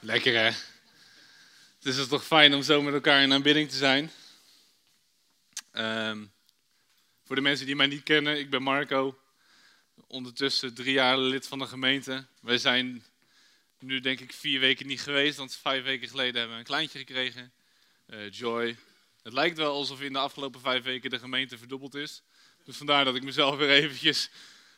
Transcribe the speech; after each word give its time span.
Lekker 0.00 0.34
hè? 0.34 0.50
Het 1.78 1.96
is 1.96 2.08
toch 2.08 2.24
fijn 2.24 2.54
om 2.54 2.62
zo 2.62 2.82
met 2.82 2.94
elkaar 2.94 3.22
in 3.22 3.32
aanbidding 3.32 3.70
te 3.70 3.76
zijn. 3.76 4.10
Ehm, 5.72 6.24
voor 7.24 7.36
de 7.36 7.42
mensen 7.42 7.66
die 7.66 7.76
mij 7.76 7.86
niet 7.86 8.02
kennen, 8.02 8.38
ik 8.38 8.50
ben 8.50 8.62
Marco. 8.62 9.18
Ondertussen 10.06 10.74
drie 10.74 10.92
jaar 10.92 11.18
lid 11.18 11.46
van 11.46 11.58
de 11.58 11.66
gemeente. 11.66 12.26
Wij 12.40 12.58
zijn 12.58 13.04
nu 13.78 14.00
denk 14.00 14.20
ik 14.20 14.32
vier 14.32 14.60
weken 14.60 14.86
niet 14.86 15.00
geweest, 15.00 15.36
want 15.36 15.56
vijf 15.56 15.84
weken 15.84 16.08
geleden 16.08 16.34
hebben 16.34 16.52
we 16.52 16.58
een 16.58 16.66
kleintje 16.66 16.98
gekregen. 16.98 17.52
Eh, 18.06 18.30
Joy. 18.30 18.76
Het 19.22 19.32
lijkt 19.32 19.56
wel 19.56 19.72
alsof 19.72 20.00
in 20.00 20.12
de 20.12 20.18
afgelopen 20.18 20.60
vijf 20.60 20.82
weken 20.82 21.10
de 21.10 21.18
gemeente 21.18 21.58
verdubbeld 21.58 21.94
is. 21.94 22.22
Dus 22.64 22.76
vandaar 22.76 23.04
dat 23.04 23.16
ik 23.16 23.22
mezelf 23.22 23.56
weer 23.56 23.70
eventjes 23.70 24.30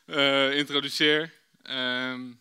uh, 0.05 0.57
introduceer. 0.57 1.33
Um, 1.69 2.40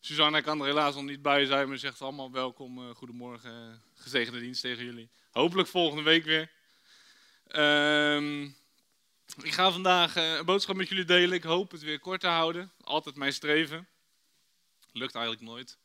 Susanna 0.00 0.40
kan 0.40 0.60
er 0.60 0.66
helaas 0.66 0.94
nog 0.94 1.04
niet 1.04 1.22
bij 1.22 1.44
zijn, 1.44 1.68
maar 1.68 1.78
zegt 1.78 2.02
allemaal 2.02 2.32
welkom, 2.32 2.78
uh, 2.78 2.94
goedemorgen, 2.94 3.82
gezegende 3.94 4.40
dienst 4.40 4.60
tegen 4.60 4.84
jullie. 4.84 5.10
Hopelijk 5.30 5.68
volgende 5.68 6.02
week 6.02 6.24
weer. 6.24 6.50
Um, 7.56 8.56
ik 9.42 9.52
ga 9.52 9.70
vandaag 9.70 10.16
uh, 10.16 10.36
een 10.36 10.44
boodschap 10.44 10.76
met 10.76 10.88
jullie 10.88 11.04
delen. 11.04 11.36
Ik 11.36 11.42
hoop 11.42 11.70
het 11.70 11.82
weer 11.82 11.98
kort 11.98 12.20
te 12.20 12.26
houden. 12.26 12.72
Altijd 12.80 13.16
mijn 13.16 13.32
streven. 13.32 13.88
Lukt 14.92 15.14
eigenlijk 15.14 15.44
nooit. 15.44 15.78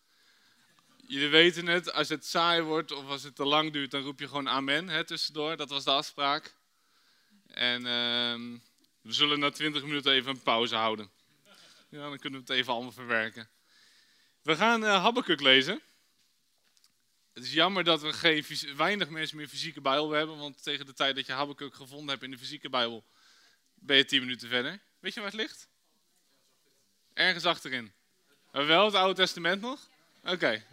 Jullie 1.08 1.30
weten 1.30 1.68
het, 1.68 1.94
als 1.94 2.10
het 2.10 2.26
saai 2.26 2.62
wordt 2.62 2.92
of 2.92 3.08
als 3.08 3.24
het 3.24 3.36
te 3.36 3.46
lang 3.46 3.74
duurt, 3.74 3.92
dan 3.92 4.02
roep 4.02 4.20
je 4.20 4.28
gewoon 4.28 4.50
amen 4.50 4.88
hè, 4.90 5.04
tussendoor. 5.04 5.58
Dat 5.58 5.70
was 5.70 5.84
de 5.84 5.92
afspraak. 5.92 6.56
En 7.48 7.80
uh, 7.80 8.60
we 9.02 9.12
zullen 9.12 9.40
na 9.40 9.50
20 9.50 9.84
minuten 9.84 10.12
even 10.12 10.32
een 10.32 10.42
pauze 10.42 10.76
houden. 10.76 11.12
Ja, 11.90 12.10
dan 12.10 12.18
kunnen 12.18 12.40
we 12.40 12.46
het 12.46 12.60
even 12.60 12.74
allemaal 12.74 12.92
verwerken. 12.92 13.50
We 14.44 14.56
gaan 14.56 14.84
uh, 14.84 15.02
Habakkuk 15.04 15.42
lezen. 15.42 15.82
Het 17.34 17.44
is 17.44 17.54
jammer 17.54 17.84
dat 17.84 18.02
we 18.02 18.14
geen, 18.14 18.46
weinig 18.76 19.10
mensen 19.10 19.38
meer 19.38 19.48
fysieke 19.48 19.82
Bijbel 19.82 20.12
hebben, 20.12 20.38
want 20.38 20.64
tegen 20.64 20.86
de 20.86 20.94
tijd 20.94 21.16
dat 21.16 21.26
je 21.26 21.34
Habakkuk 21.34 21.76
gevonden 21.76 22.10
hebt 22.10 22.24
in 22.24 22.32
de 22.32 22.38
fysieke 22.38 22.70
Bijbel, 22.70 23.04
ben 23.74 23.98
je 23.98 24.06
10 24.06 24.20
minuten 24.20 24.50
verder. 24.50 24.80
Weet 25.00 25.14
je 25.14 25.20
waar 25.20 25.30
het 25.30 25.40
ligt? 25.40 25.68
Ergens 27.14 27.46
achterin. 27.46 27.94
Maar 28.52 28.66
wel 28.66 28.86
het 28.86 28.94
Oude 28.96 29.14
Testament 29.14 29.62
nog? 29.62 29.90
Oké. 30.24 30.64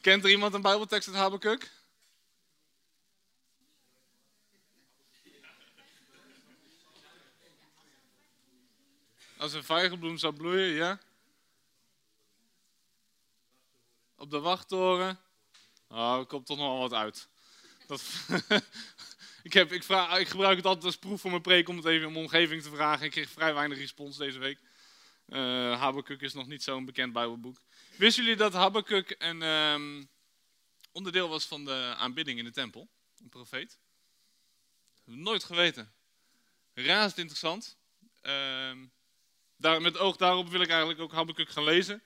Kent 0.00 0.24
er 0.24 0.30
iemand 0.30 0.54
een 0.54 0.62
Bijbeltekst 0.62 1.08
uit 1.08 1.16
Habakkuk? 1.16 1.70
Als 9.36 9.52
een 9.52 9.64
vijgenbloem 9.64 10.18
zou 10.18 10.34
bloeien, 10.34 10.74
ja? 10.74 10.98
Op 14.18 14.30
de 14.30 14.38
wachttoren. 14.38 15.20
Oh, 15.88 16.16
er 16.18 16.26
komt 16.26 16.46
toch 16.46 16.58
nog 16.58 16.66
wel 16.66 16.78
wat 16.78 16.92
uit. 16.92 17.28
Dat, 17.86 18.02
ik, 19.42 19.52
heb, 19.52 19.72
ik, 19.72 19.82
vraag, 19.82 20.18
ik, 20.18 20.28
gebruik 20.28 20.56
het 20.56 20.66
altijd 20.66 20.84
als 20.84 20.98
proef 20.98 21.20
voor 21.20 21.30
mijn 21.30 21.42
preek 21.42 21.68
om 21.68 21.76
het 21.76 21.84
even 21.84 22.06
in 22.06 22.12
mijn 22.12 22.24
omgeving 22.24 22.62
te 22.62 22.70
vragen. 22.70 23.06
Ik 23.06 23.10
kreeg 23.10 23.30
vrij 23.30 23.54
weinig 23.54 23.78
respons 23.78 24.16
deze 24.16 24.38
week. 24.38 24.58
Uh, 25.28 25.38
Habakkuk 25.80 26.20
is 26.20 26.32
nog 26.32 26.46
niet 26.46 26.62
zo'n 26.62 26.84
bekend 26.84 27.12
Bijbelboek. 27.12 27.60
Wisten 27.96 28.22
jullie 28.22 28.38
dat 28.38 28.52
Habakkuk 28.52 29.14
een 29.18 29.42
um, 29.42 30.08
onderdeel 30.92 31.28
was 31.28 31.46
van 31.46 31.64
de 31.64 31.94
aanbidding 31.96 32.38
in 32.38 32.44
de 32.44 32.52
tempel? 32.52 32.88
Een 33.18 33.28
profeet? 33.28 33.78
Nooit 35.04 35.44
geweten. 35.44 35.92
Razend 36.74 37.18
interessant. 37.18 37.76
Uh, 38.22 38.72
daar, 39.56 39.80
met 39.80 39.98
oog 39.98 40.16
daarop 40.16 40.48
wil 40.48 40.60
ik 40.60 40.68
eigenlijk 40.68 41.00
ook 41.00 41.12
Habakkuk 41.12 41.50
gaan 41.50 41.64
lezen. 41.64 42.02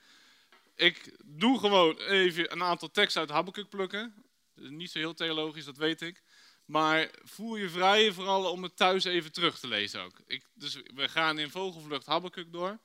Ik 0.82 1.16
doe 1.24 1.58
gewoon 1.58 1.98
even 1.98 2.52
een 2.52 2.62
aantal 2.62 2.90
teksten 2.90 3.20
uit 3.20 3.30
Habakkuk 3.30 3.68
plukken. 3.68 4.14
Niet 4.54 4.90
zo 4.90 4.98
heel 4.98 5.14
theologisch, 5.14 5.64
dat 5.64 5.76
weet 5.76 6.00
ik. 6.00 6.22
Maar 6.64 7.10
voel 7.22 7.56
je 7.56 7.68
vrij 7.68 8.12
vooral 8.12 8.50
om 8.50 8.62
het 8.62 8.76
thuis 8.76 9.04
even 9.04 9.32
terug 9.32 9.58
te 9.58 9.68
lezen 9.68 10.00
ook. 10.02 10.20
Ik, 10.26 10.44
dus 10.54 10.74
we 10.94 11.08
gaan 11.08 11.38
in 11.38 11.50
vogelvlucht 11.50 12.06
Habakkuk 12.06 12.52
door. 12.52 12.78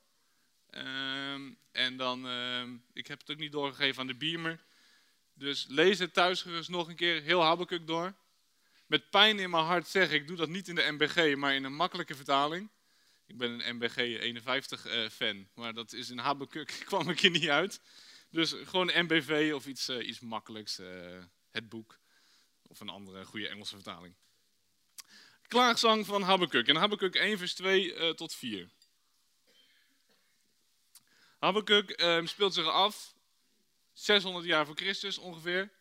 Um, 0.72 1.58
en 1.72 1.98
dan, 1.98 2.26
um, 2.26 2.84
ik 2.94 3.08
heb 3.08 3.20
het 3.20 3.32
ook 3.32 3.38
niet 3.38 3.52
doorgegeven 3.52 4.02
aan 4.02 4.08
de 4.08 4.18
beamer. 4.18 4.64
Dus 5.34 5.66
lees 5.70 6.00
het 6.00 6.14
thuis 6.14 6.42
gerust 6.42 6.70
nog 6.70 6.88
een 6.88 6.96
keer 6.96 7.22
heel 7.22 7.42
Habakkuk 7.42 7.88
door. 7.88 8.14
Met 8.86 9.10
pijn 9.10 9.40
in 9.40 9.50
mijn 9.50 9.66
hart 9.66 9.88
zeg 9.88 10.12
ik, 10.12 10.28
doe 10.28 10.38
dat 10.38 10.50
niet 10.50 10.68
in 10.68 10.76
de 10.76 10.92
MBG, 10.92 11.36
maar 11.36 11.56
in 11.56 11.64
een 11.64 11.76
makkelijke 11.76 12.16
vertaling. 12.16 12.70
Ik 13.28 13.38
ben 13.38 13.68
een 13.68 13.76
MBG 13.76 13.98
51 13.98 14.86
uh, 14.86 15.10
fan, 15.10 15.48
maar 15.54 15.74
dat 15.74 15.94
is 15.94 16.10
in 16.10 16.18
Habakkuk 16.18 16.82
kwam 16.86 17.10
ik 17.10 17.24
er 17.24 17.30
niet 17.30 17.50
uit. 17.50 17.82
Dus 18.30 18.52
gewoon 18.52 18.92
MBV 18.94 19.52
of 19.56 19.68
iets, 19.68 19.90
uh, 19.90 20.08
iets 20.08 20.20
makkelijks, 20.20 20.80
uh, 20.80 21.24
het 21.52 21.70
boek. 21.70 22.00
Of 22.68 22.80
een 22.80 22.90
andere 22.90 23.26
goede 23.26 23.48
Engelse 23.48 23.76
vertaling. 23.76 24.16
Klaagzang 25.48 26.06
van 26.06 26.22
Habakkuk. 26.22 26.68
In 26.68 26.76
Habakkuk 26.76 27.16
1 27.16 27.38
vers 27.38 27.54
2 27.54 28.14
tot 28.14 28.36
4. 28.36 28.70
Habakkuk 31.40 31.90
ehm, 31.90 32.26
speelt 32.26 32.54
zich 32.54 32.68
af 32.68 33.14
600 33.94 34.46
jaar 34.46 34.66
voor 34.66 34.76
Christus 34.76 35.18
ongeveer. 35.18 35.72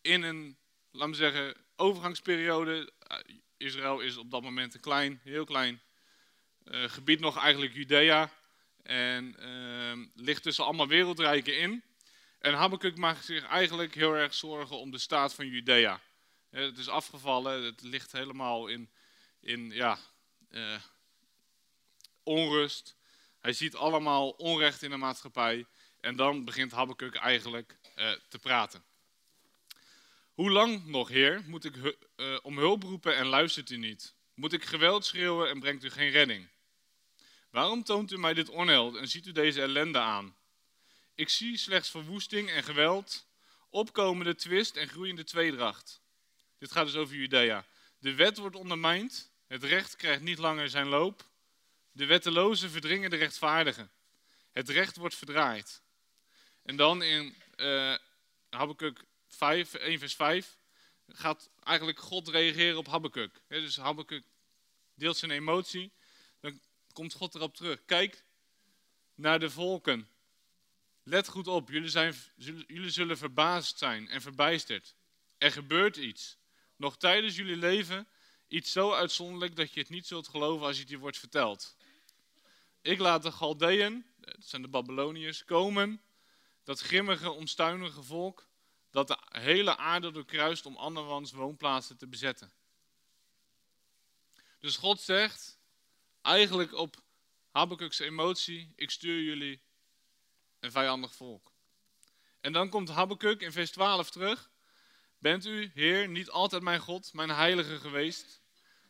In 0.00 0.22
een, 0.22 0.58
laten 0.90 1.10
we 1.10 1.16
zeggen, 1.16 1.56
overgangsperiode. 1.76 2.92
Israël 3.56 4.00
is 4.00 4.16
op 4.16 4.30
dat 4.30 4.42
moment 4.42 4.74
een 4.74 4.80
klein, 4.80 5.20
heel 5.22 5.44
klein 5.44 5.82
gebied 6.64 7.20
nog 7.20 7.38
eigenlijk 7.38 7.74
Judea. 7.74 8.30
En 8.82 9.36
uh, 9.40 10.06
ligt 10.14 10.42
tussen 10.42 10.64
allemaal 10.64 10.88
wereldrijken 10.88 11.58
in. 11.58 11.82
En 12.38 12.54
Habakkuk 12.54 12.96
maakt 12.96 13.24
zich 13.24 13.44
eigenlijk 13.44 13.94
heel 13.94 14.14
erg 14.16 14.34
zorgen 14.34 14.78
om 14.78 14.90
de 14.90 14.98
staat 14.98 15.34
van 15.34 15.46
Judea. 15.46 16.00
Het 16.50 16.78
is 16.78 16.88
afgevallen, 16.88 17.64
het 17.64 17.82
ligt 17.82 18.12
helemaal 18.12 18.66
in, 18.66 18.90
in 19.40 19.70
ja, 19.70 19.98
uh, 20.50 20.80
onrust. 22.22 22.96
Hij 23.40 23.52
ziet 23.52 23.76
allemaal 23.76 24.30
onrecht 24.30 24.82
in 24.82 24.90
de 24.90 24.96
maatschappij. 24.96 25.66
En 26.00 26.16
dan 26.16 26.44
begint 26.44 26.72
Habakkuk 26.72 27.14
eigenlijk 27.14 27.78
te 28.28 28.38
praten. 28.38 28.84
Hoe 30.32 30.50
lang 30.50 30.84
nog, 30.84 31.08
Heer, 31.08 31.42
moet 31.46 31.64
ik 31.64 31.96
om 32.42 32.58
hulp 32.58 32.82
roepen 32.82 33.16
en 33.16 33.26
luistert 33.26 33.70
u 33.70 33.76
niet? 33.76 34.14
Moet 34.34 34.52
ik 34.52 34.64
geweld 34.64 35.04
schreeuwen 35.04 35.48
en 35.48 35.60
brengt 35.60 35.84
u 35.84 35.90
geen 35.90 36.10
redding? 36.10 36.48
Waarom 37.52 37.84
toont 37.84 38.12
u 38.12 38.18
mij 38.18 38.34
dit 38.34 38.48
onheil 38.48 38.98
en 38.98 39.08
ziet 39.08 39.26
u 39.26 39.32
deze 39.32 39.60
ellende 39.60 39.98
aan? 39.98 40.36
Ik 41.14 41.28
zie 41.28 41.56
slechts 41.56 41.90
verwoesting 41.90 42.50
en 42.50 42.62
geweld, 42.62 43.26
opkomende 43.70 44.34
twist 44.34 44.76
en 44.76 44.88
groeiende 44.88 45.24
tweedracht. 45.24 46.00
Dit 46.58 46.72
gaat 46.72 46.86
dus 46.86 46.94
over 46.94 47.14
Judea. 47.14 47.64
De 47.98 48.14
wet 48.14 48.38
wordt 48.38 48.56
ondermijnd, 48.56 49.32
het 49.46 49.64
recht 49.64 49.96
krijgt 49.96 50.22
niet 50.22 50.38
langer 50.38 50.70
zijn 50.70 50.86
loop. 50.86 51.30
De 51.90 52.06
wettelozen 52.06 52.70
verdringen 52.70 53.10
de 53.10 53.16
rechtvaardigen. 53.16 53.90
Het 54.52 54.68
recht 54.68 54.96
wordt 54.96 55.14
verdraaid. 55.14 55.82
En 56.62 56.76
dan 56.76 57.02
in 57.02 57.34
uh, 57.56 57.94
Habakkuk 58.50 59.04
5, 59.28 59.74
1 59.74 59.98
vers 59.98 60.14
5 60.14 60.56
gaat 61.08 61.50
eigenlijk 61.62 61.98
God 61.98 62.28
reageren 62.28 62.78
op 62.78 62.86
Habakkuk. 62.86 63.40
dus 63.48 63.76
Habakkuk 63.76 64.24
deelt 64.94 65.16
zijn 65.16 65.30
emotie. 65.30 65.92
Komt 66.92 67.12
God 67.12 67.34
erop 67.34 67.56
terug. 67.56 67.84
Kijk 67.84 68.24
naar 69.14 69.38
de 69.38 69.50
volken. 69.50 70.08
Let 71.02 71.28
goed 71.28 71.46
op, 71.46 71.68
jullie, 71.68 71.88
zijn, 71.88 72.14
jullie 72.66 72.90
zullen 72.90 73.18
verbaasd 73.18 73.78
zijn 73.78 74.08
en 74.08 74.20
verbijsterd. 74.20 74.94
Er 75.38 75.52
gebeurt 75.52 75.96
iets. 75.96 76.38
Nog 76.76 76.96
tijdens 76.96 77.36
jullie 77.36 77.56
leven 77.56 78.08
iets 78.48 78.72
zo 78.72 78.92
uitzonderlijk 78.92 79.56
dat 79.56 79.72
je 79.72 79.80
het 79.80 79.88
niet 79.88 80.06
zult 80.06 80.28
geloven 80.28 80.66
als 80.66 80.76
je 80.76 80.82
het 80.82 80.90
je 80.90 80.98
wordt 80.98 81.18
verteld. 81.18 81.76
Ik 82.80 82.98
laat 82.98 83.22
de 83.22 83.32
Galdeën, 83.32 84.06
dat 84.16 84.36
zijn 84.38 84.62
de 84.62 84.68
Babyloniërs, 84.68 85.44
komen, 85.44 86.02
dat 86.64 86.80
grimmige, 86.80 87.30
omstuinige 87.30 88.02
volk, 88.02 88.48
dat 88.90 89.08
de 89.08 89.18
hele 89.28 89.76
aarde 89.76 90.10
doorkruist 90.10 90.66
om 90.66 90.76
andermans 90.76 91.32
woonplaatsen 91.32 91.96
te 91.96 92.06
bezetten. 92.06 92.52
Dus 94.58 94.76
God 94.76 95.00
zegt, 95.00 95.58
eigenlijk 96.22 96.72
op 96.72 97.02
Habakkuk's 97.50 97.98
emotie, 97.98 98.72
ik 98.76 98.90
stuur 98.90 99.22
jullie 99.22 99.62
een 100.60 100.72
vijandig 100.72 101.14
volk. 101.14 101.52
En 102.40 102.52
dan 102.52 102.68
komt 102.68 102.88
Habakkuk 102.88 103.40
in 103.40 103.52
vers 103.52 103.70
12 103.70 104.10
terug. 104.10 104.50
Bent 105.18 105.46
u, 105.46 105.70
Heer, 105.74 106.08
niet 106.08 106.30
altijd 106.30 106.62
mijn 106.62 106.80
God, 106.80 107.12
mijn 107.12 107.30
heilige 107.30 107.80
geweest? 107.80 108.40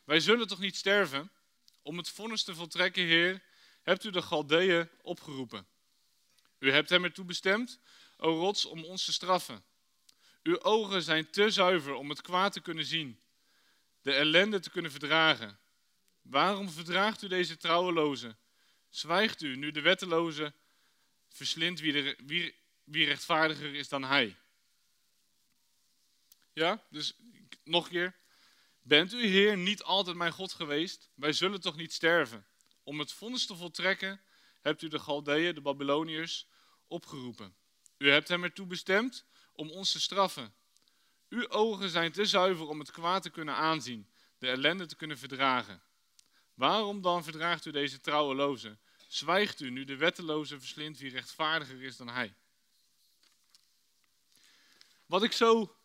Wij 0.03 0.19
zullen 0.19 0.47
toch 0.47 0.59
niet 0.59 0.75
sterven? 0.75 1.31
Om 1.81 1.97
het 1.97 2.09
vonnis 2.09 2.43
te 2.43 2.55
voltrekken, 2.55 3.03
Heer, 3.03 3.43
hebt 3.81 4.03
u 4.03 4.11
de 4.11 4.21
Galdeeën 4.21 4.89
opgeroepen. 5.01 5.67
U 6.59 6.71
hebt 6.71 6.89
hem 6.89 7.03
ertoe 7.03 7.25
bestemd, 7.25 7.79
o 8.17 8.39
rots, 8.39 8.65
om 8.65 8.83
ons 8.83 9.05
te 9.05 9.13
straffen. 9.13 9.63
Uw 10.43 10.61
ogen 10.61 11.01
zijn 11.01 11.29
te 11.29 11.49
zuiver 11.49 11.93
om 11.93 12.09
het 12.09 12.21
kwaad 12.21 12.53
te 12.53 12.61
kunnen 12.61 12.85
zien, 12.85 13.19
de 14.01 14.13
ellende 14.13 14.59
te 14.59 14.69
kunnen 14.69 14.91
verdragen. 14.91 15.59
Waarom 16.23 16.69
verdraagt 16.69 17.21
u 17.21 17.27
deze 17.27 17.57
trouweloze? 17.57 18.35
Zwijgt 18.89 19.41
u 19.41 19.55
nu 19.55 19.71
de 19.71 19.81
wetteloze 19.81 20.53
verslindt 21.29 21.79
wie, 21.79 22.55
wie 22.83 23.05
rechtvaardiger 23.05 23.75
is 23.75 23.89
dan 23.89 24.03
hij. 24.03 24.37
Ja, 26.53 26.83
dus 26.89 27.15
nog 27.63 27.85
een 27.85 27.91
keer. 27.91 28.15
Bent 28.81 29.13
u 29.13 29.25
Heer 29.25 29.57
niet 29.57 29.83
altijd 29.83 30.15
mijn 30.15 30.31
God 30.31 30.53
geweest? 30.53 31.09
Wij 31.15 31.33
zullen 31.33 31.61
toch 31.61 31.75
niet 31.75 31.93
sterven? 31.93 32.45
Om 32.83 32.99
het 32.99 33.11
vonnis 33.11 33.45
te 33.45 33.55
voltrekken 33.55 34.21
hebt 34.61 34.81
u 34.81 34.87
de 34.87 34.99
Galdeeën, 34.99 35.55
de 35.55 35.61
Babyloniërs, 35.61 36.47
opgeroepen. 36.87 37.55
U 37.97 38.09
hebt 38.09 38.27
hem 38.27 38.43
ertoe 38.43 38.67
bestemd 38.67 39.25
om 39.53 39.71
ons 39.71 39.91
te 39.91 40.01
straffen. 40.01 40.53
Uw 41.29 41.49
ogen 41.49 41.89
zijn 41.89 42.11
te 42.11 42.25
zuiver 42.25 42.67
om 42.67 42.79
het 42.79 42.91
kwaad 42.91 43.23
te 43.23 43.29
kunnen 43.29 43.55
aanzien, 43.55 44.09
de 44.37 44.47
ellende 44.47 44.85
te 44.85 44.95
kunnen 44.95 45.17
verdragen. 45.17 45.81
Waarom 46.53 47.01
dan 47.01 47.23
verdraagt 47.23 47.65
u 47.65 47.71
deze 47.71 47.99
trouweloze? 48.01 48.77
Zwijgt 49.07 49.59
u 49.59 49.69
nu 49.69 49.83
de 49.83 49.95
wetteloze 49.95 50.59
verslindt 50.59 50.99
wie 50.99 51.11
rechtvaardiger 51.11 51.81
is 51.81 51.97
dan 51.97 52.09
hij? 52.09 52.33
Wat 55.05 55.23
ik 55.23 55.31
zo 55.31 55.75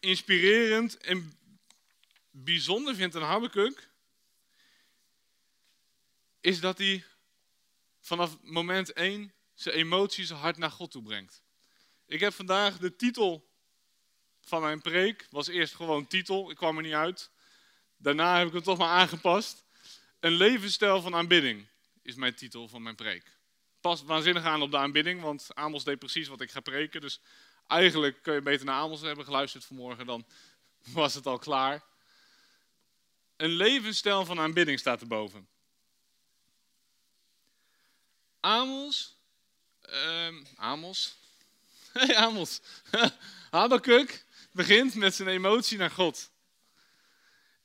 inspirerend 0.00 0.96
en 0.96 1.38
bijzonder 2.30 2.94
vind 2.94 3.16
aan 3.16 3.22
Habakkuk, 3.22 3.88
is 6.40 6.60
dat 6.60 6.78
hij 6.78 7.04
vanaf 8.00 8.36
moment 8.42 8.92
1 8.92 9.32
zijn 9.54 9.74
emoties 9.74 10.30
hard 10.30 10.56
naar 10.56 10.70
God 10.70 10.90
toe 10.90 11.02
brengt. 11.02 11.42
Ik 12.06 12.20
heb 12.20 12.32
vandaag 12.32 12.78
de 12.78 12.96
titel 12.96 13.48
van 14.40 14.62
mijn 14.62 14.80
preek, 14.80 15.26
was 15.30 15.48
eerst 15.48 15.74
gewoon 15.74 16.06
titel, 16.06 16.50
ik 16.50 16.56
kwam 16.56 16.76
er 16.76 16.82
niet 16.82 16.92
uit. 16.92 17.30
Daarna 18.02 18.38
heb 18.38 18.46
ik 18.46 18.52
hem 18.52 18.62
toch 18.62 18.78
maar 18.78 18.88
aangepast. 18.88 19.64
Een 20.20 20.32
levensstijl 20.32 21.02
van 21.02 21.14
aanbidding 21.14 21.66
is 22.02 22.14
mijn 22.14 22.34
titel 22.34 22.68
van 22.68 22.82
mijn 22.82 22.94
preek. 22.94 23.38
Past 23.80 24.04
waanzinnig 24.04 24.44
aan 24.44 24.62
op 24.62 24.70
de 24.70 24.76
aanbidding, 24.76 25.20
want 25.20 25.54
Amos 25.54 25.84
deed 25.84 25.98
precies 25.98 26.28
wat 26.28 26.40
ik 26.40 26.50
ga 26.50 26.60
preken. 26.60 27.00
Dus 27.00 27.20
eigenlijk 27.66 28.22
kun 28.22 28.34
je 28.34 28.42
beter 28.42 28.66
naar 28.66 28.80
Amos 28.80 29.00
hebben 29.00 29.24
geluisterd 29.24 29.64
vanmorgen, 29.64 30.06
dan 30.06 30.26
was 31.00 31.14
het 31.14 31.26
al 31.26 31.38
klaar. 31.38 31.82
Een 33.36 33.50
levensstijl 33.50 34.24
van 34.24 34.40
aanbidding 34.40 34.78
staat 34.78 35.00
erboven. 35.00 35.48
Amos, 38.40 39.16
um, 39.88 40.46
Amos, 40.56 41.16
hey 41.92 42.16
Amos, 42.16 42.60
Habakkuk 43.50 44.24
begint 44.52 44.94
met 44.94 45.14
zijn 45.14 45.28
emotie 45.28 45.78
naar 45.78 45.90
God. 45.90 46.30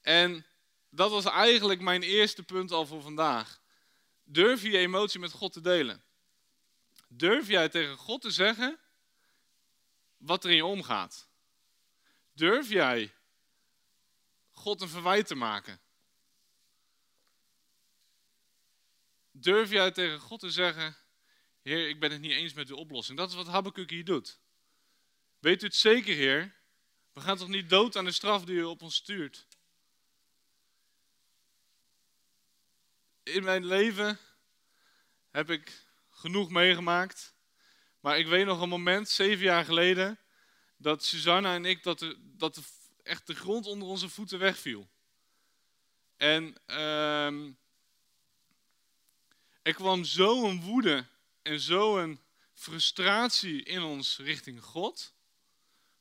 En 0.06 0.46
dat 0.90 1.12
was 1.12 1.25
eigenlijk 1.25 1.81
mijn 1.81 2.04
eerste 2.04 2.44
punt 2.44 2.72
al 2.72 2.86
voor 2.86 3.02
vandaag. 3.02 3.62
Durf 4.24 4.62
je 4.62 4.78
emotie 4.78 5.19
met 5.19 5.31
God 5.31 5.54
te 5.54 5.62
delen? 5.62 6.04
Durf 7.07 7.48
jij 7.48 7.69
tegen 7.69 7.98
God 7.98 8.22
te 8.22 8.31
zeggen 8.31 8.80
wat 10.18 10.44
er 10.44 10.50
in 10.50 10.56
je 10.56 10.66
omgaat? 10.66 11.28
Durf 12.34 12.69
jij 12.69 13.13
God 14.52 14.81
een 14.81 14.90
verwijt 14.90 15.28
te 15.28 15.36
maken? 15.36 15.80
Durf 19.31 19.69
jij 19.69 19.92
tegen 19.92 20.19
God 20.19 20.40
te 20.40 20.50
zeggen: 20.50 20.98
Heer, 21.62 21.90
ik 21.90 22.00
ben 22.00 22.12
het 22.12 22.22
niet 22.22 22.31
eens 22.31 22.54
met 22.54 22.69
uw 22.69 22.75
oplossing? 22.75 23.18
Dat 23.18 23.30
is 23.30 23.36
wat 23.36 23.48
Habakkuk 23.48 23.90
hier 23.90 24.06
doet. 24.06 24.40
Weet 25.40 25.62
u 25.62 25.66
het 25.66 25.75
zeker, 25.75 26.16
Heer? 26.16 26.56
We 27.13 27.22
gaan 27.22 27.38
toch 27.38 27.48
niet 27.48 27.69
dood 27.69 27.96
aan 27.96 28.06
de 28.06 28.12
straf 28.12 28.46
die 28.46 28.56
u 28.56 28.63
op 28.63 28.81
ons 28.81 28.96
stuurt? 28.96 29.48
In 33.25 33.44
mijn 33.44 33.66
leven 33.66 34.19
heb 35.30 35.50
ik 35.50 35.88
genoeg 36.10 36.50
meegemaakt. 36.50 37.36
Maar 38.00 38.19
ik 38.19 38.27
weet 38.27 38.45
nog 38.45 38.62
een 38.62 38.69
moment, 38.69 39.10
zeven 39.10 39.44
jaar 39.44 39.66
geleden, 39.66 40.19
dat 40.77 41.04
Susanna 41.04 41.54
en 41.54 41.66
ik, 41.66 41.83
dat, 41.83 42.16
dat 42.19 42.56
de, 42.56 42.62
echt 43.04 43.27
de 43.27 43.36
grond 43.36 43.66
onder 43.66 43.88
onze 43.88 44.10
voeten 44.10 44.39
wegviel. 44.39 44.89
En 46.18 46.56
uh, 46.68 47.48
er 49.62 49.74
kwam 49.74 50.04
zo'n 50.04 50.62
woede 50.62 51.06
en 51.42 51.60
zo'n 51.60 52.19
frustratie 52.54 53.63
in 53.63 53.81
ons 53.81 54.18
richting 54.18 54.63
God. 54.63 55.13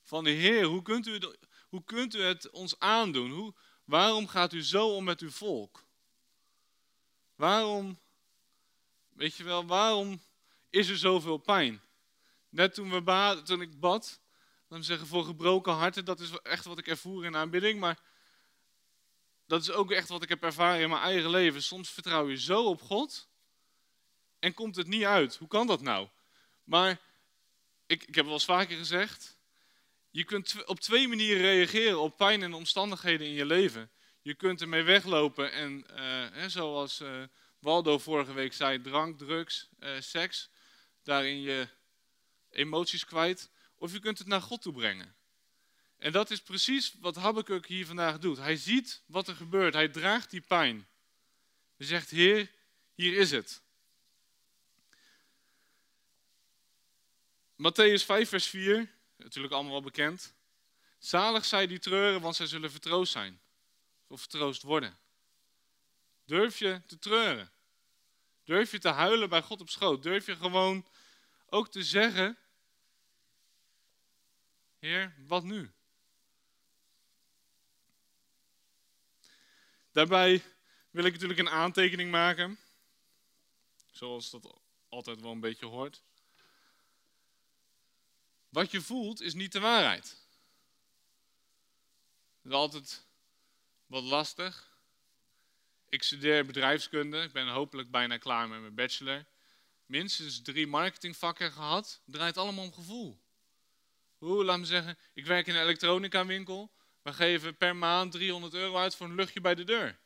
Van 0.03 0.25
de 0.25 0.31
Heer, 0.31 0.65
hoe 0.65 0.83
kunt 0.83 1.07
u 1.07 1.13
het, 1.13 1.39
hoe 1.69 1.85
kunt 1.85 2.15
u 2.15 2.23
het 2.23 2.51
ons 2.51 2.79
aandoen? 2.79 3.31
Hoe, 3.31 3.55
waarom 3.85 4.29
gaat 4.29 4.53
u 4.53 4.63
zo 4.63 4.95
om 4.95 5.05
met 5.05 5.21
uw 5.21 5.31
volk? 5.31 5.84
Waarom, 7.35 7.99
weet 9.09 9.37
je 9.37 9.45
wel, 9.45 9.67
waarom 9.67 10.23
is 10.71 10.89
er 10.89 10.99
zoveel 10.99 11.37
pijn? 11.37 11.83
Net 12.49 12.75
toen, 12.75 12.91
we 12.91 13.03
bad, 13.03 13.47
toen 13.47 13.61
ik 13.61 13.81
bad, 13.81 14.21
dan 14.69 14.85
zeggen 14.85 15.07
voor 15.07 15.25
gebroken 15.25 15.73
harten, 15.73 16.05
dat 16.05 16.21
is 16.21 16.31
echt 16.43 16.65
wat 16.65 16.79
ik 16.79 16.87
ervoer 16.87 17.25
in 17.25 17.37
aanbidding, 17.37 17.81
maar 17.81 17.99
dat 19.47 19.63
is 19.63 19.71
ook 19.71 19.91
echt 19.91 20.09
wat 20.09 20.23
ik 20.23 20.29
heb 20.29 20.43
ervaren 20.43 20.83
in 20.83 20.89
mijn 20.89 21.03
eigen 21.03 21.31
leven. 21.31 21.63
Soms 21.63 21.91
vertrouw 21.91 22.29
je 22.29 22.37
zo 22.37 22.65
op 22.65 22.83
God 22.83 23.29
en 24.39 24.55
komt 24.55 24.77
het 24.77 24.87
niet 24.87 25.05
uit. 25.05 25.37
Hoe 25.37 25.49
kan 25.49 25.67
dat 25.67 25.81
nou? 25.81 26.09
Maar 26.65 27.01
ik, 27.87 28.03
ik 28.03 28.15
heb 28.15 28.25
wel 28.25 28.35
eens 28.35 28.45
vaker 28.45 28.77
gezegd, 28.77 29.39
je 30.11 30.25
kunt 30.25 30.65
op 30.65 30.81
twee 30.81 31.09
manieren 31.09 31.43
reageren 31.43 32.01
op 32.01 32.17
pijn 32.17 32.43
en 32.43 32.55
omstandigheden 32.55 33.27
in 33.27 33.33
je 33.33 33.47
leven. 33.47 33.91
Je 34.25 34.35
kunt 34.35 34.61
ermee 34.61 34.83
weglopen 34.83 35.53
en, 35.53 35.87
uh, 35.97 36.47
zoals 36.47 37.01
uh, 37.01 37.23
Waldo 37.59 37.99
vorige 37.99 38.33
week 38.33 38.53
zei, 38.53 38.81
drank, 38.81 39.19
drugs, 39.19 39.69
uh, 39.81 40.01
seks, 40.01 40.51
daarin 41.03 41.41
je 41.41 41.69
emoties 42.51 43.05
kwijt. 43.05 43.51
Of 43.75 43.93
je 43.93 43.99
kunt 43.99 44.19
het 44.19 44.27
naar 44.27 44.41
God 44.41 44.63
toe 44.63 44.73
brengen. 44.73 45.15
En 45.99 46.13
dat 46.13 46.31
is 46.31 46.41
precies 46.41 46.95
wat 47.01 47.17
Habakkuk 47.17 47.67
hier 47.67 47.87
vandaag 47.87 48.19
doet. 48.19 48.37
Hij 48.37 48.57
ziet 48.57 49.03
wat 49.07 49.29
er 49.29 49.35
gebeurt. 49.35 49.75
Hij 49.75 49.89
draagt 49.89 50.31
die 50.31 50.41
pijn. 50.41 50.87
Hij 51.77 51.87
zegt, 51.87 52.11
Heer, 52.11 52.51
hier 52.95 53.17
is 53.17 53.31
het. 53.31 53.63
Matthäus 57.57 58.05
5, 58.05 58.29
vers 58.29 58.47
4, 58.47 58.91
natuurlijk 59.17 59.55
allemaal 59.55 59.73
wel 59.73 59.83
bekend. 59.83 60.35
Zalig 60.99 61.45
zij 61.45 61.67
die 61.67 61.79
treuren, 61.79 62.21
want 62.21 62.37
zij 62.37 62.47
zullen 62.47 62.71
vertroost 62.71 63.13
zijn. 63.13 63.43
Of 64.07 64.21
vertroost 64.21 64.63
worden. 64.63 64.99
Durf 66.25 66.59
je 66.59 66.83
te 66.87 66.99
treuren? 66.99 67.53
Durf 68.45 68.71
je 68.71 68.79
te 68.79 68.89
huilen 68.89 69.29
bij 69.29 69.43
God 69.43 69.61
op 69.61 69.71
schoot? 69.71 70.03
Durf 70.03 70.27
je 70.27 70.37
gewoon 70.37 70.87
ook 71.47 71.69
te 71.69 71.85
zeggen: 71.85 72.39
Heer, 74.79 75.15
wat 75.27 75.45
nu? 75.45 75.73
Daarbij 79.93 80.43
wil 80.91 81.05
ik 81.05 81.13
natuurlijk 81.13 81.41
een 81.41 81.51
aantekening 81.51 82.11
maken, 82.11 82.59
zoals 83.91 84.31
dat 84.31 84.59
altijd 84.89 85.21
wel 85.21 85.33
een 85.33 85.41
beetje 85.41 85.67
hoort. 85.67 86.03
Wat 88.49 88.71
je 88.71 88.81
voelt 88.81 89.21
is 89.21 89.35
niet 89.35 89.53
de 89.53 89.61
waarheid. 89.61 90.03
Dat 92.43 92.53
is 92.53 92.59
altijd 92.59 93.07
wat 93.95 94.03
lastig. 94.03 94.77
Ik 95.89 96.03
studeer 96.03 96.47
bedrijfskunde. 96.47 97.23
Ik 97.23 97.33
ben 97.33 97.49
hopelijk 97.49 97.91
bijna 97.91 98.17
klaar 98.17 98.49
met 98.49 98.61
mijn 98.61 98.75
bachelor. 98.75 99.25
Minstens 99.87 100.43
drie 100.43 100.67
marketingvakken 100.67 101.53
gehad. 101.53 102.01
Het 102.05 102.15
draait 102.15 102.37
allemaal 102.37 102.65
om 102.65 102.73
gevoel. 102.73 103.21
Hoe, 104.19 104.45
laat 104.45 104.59
me 104.59 104.65
zeggen, 104.65 104.99
ik 105.13 105.27
werk 105.27 105.47
in 105.47 105.55
een 105.55 105.63
elektronica 105.63 106.27
winkel. 106.27 106.73
We 107.03 107.13
geven 107.13 107.57
per 107.57 107.77
maand 107.77 108.13
300 108.13 108.55
euro 108.55 108.77
uit 108.77 108.97
voor 108.97 109.07
een 109.07 109.15
luchtje 109.15 109.41
bij 109.41 109.55
de 109.55 109.65
deur. 109.65 109.99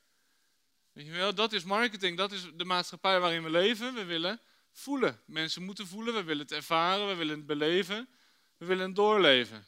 Weet 0.93 1.07
je 1.07 1.13
wel, 1.13 1.35
dat 1.35 1.53
is 1.53 1.65
marketing. 1.65 2.17
Dat 2.17 2.33
is 2.33 2.47
de 2.55 2.65
maatschappij 2.65 3.21
waarin 3.21 3.43
we 3.43 3.51
leven. 3.51 3.95
We 3.95 4.05
willen 4.05 4.41
voelen. 4.73 5.21
Mensen 5.25 5.63
moeten 5.63 5.87
voelen. 5.87 6.15
We 6.15 6.23
willen 6.23 6.43
het 6.43 6.53
ervaren. 6.53 7.09
We 7.09 7.15
willen 7.15 7.37
het 7.37 7.47
beleven. 7.47 8.09
We 8.57 8.67
willen 8.67 8.95
doorleven. 8.95 9.67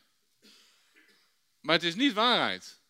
Maar 1.61 1.75
het 1.75 1.85
is 1.85 1.95
niet 1.95 2.12
waarheid. 2.12 2.81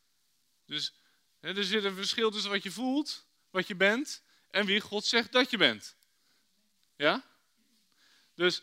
Dus 0.67 1.00
er 1.41 1.65
zit 1.65 1.85
een 1.85 1.95
verschil 1.95 2.31
tussen 2.31 2.51
wat 2.51 2.63
je 2.63 2.71
voelt, 2.71 3.27
wat 3.51 3.67
je 3.67 3.75
bent, 3.75 4.23
en 4.51 4.67
wie 4.67 4.81
God 4.81 5.05
zegt 5.05 5.33
dat 5.33 5.51
je 5.51 5.57
bent. 5.57 5.97
Ja? 6.97 7.25
Dus 8.35 8.63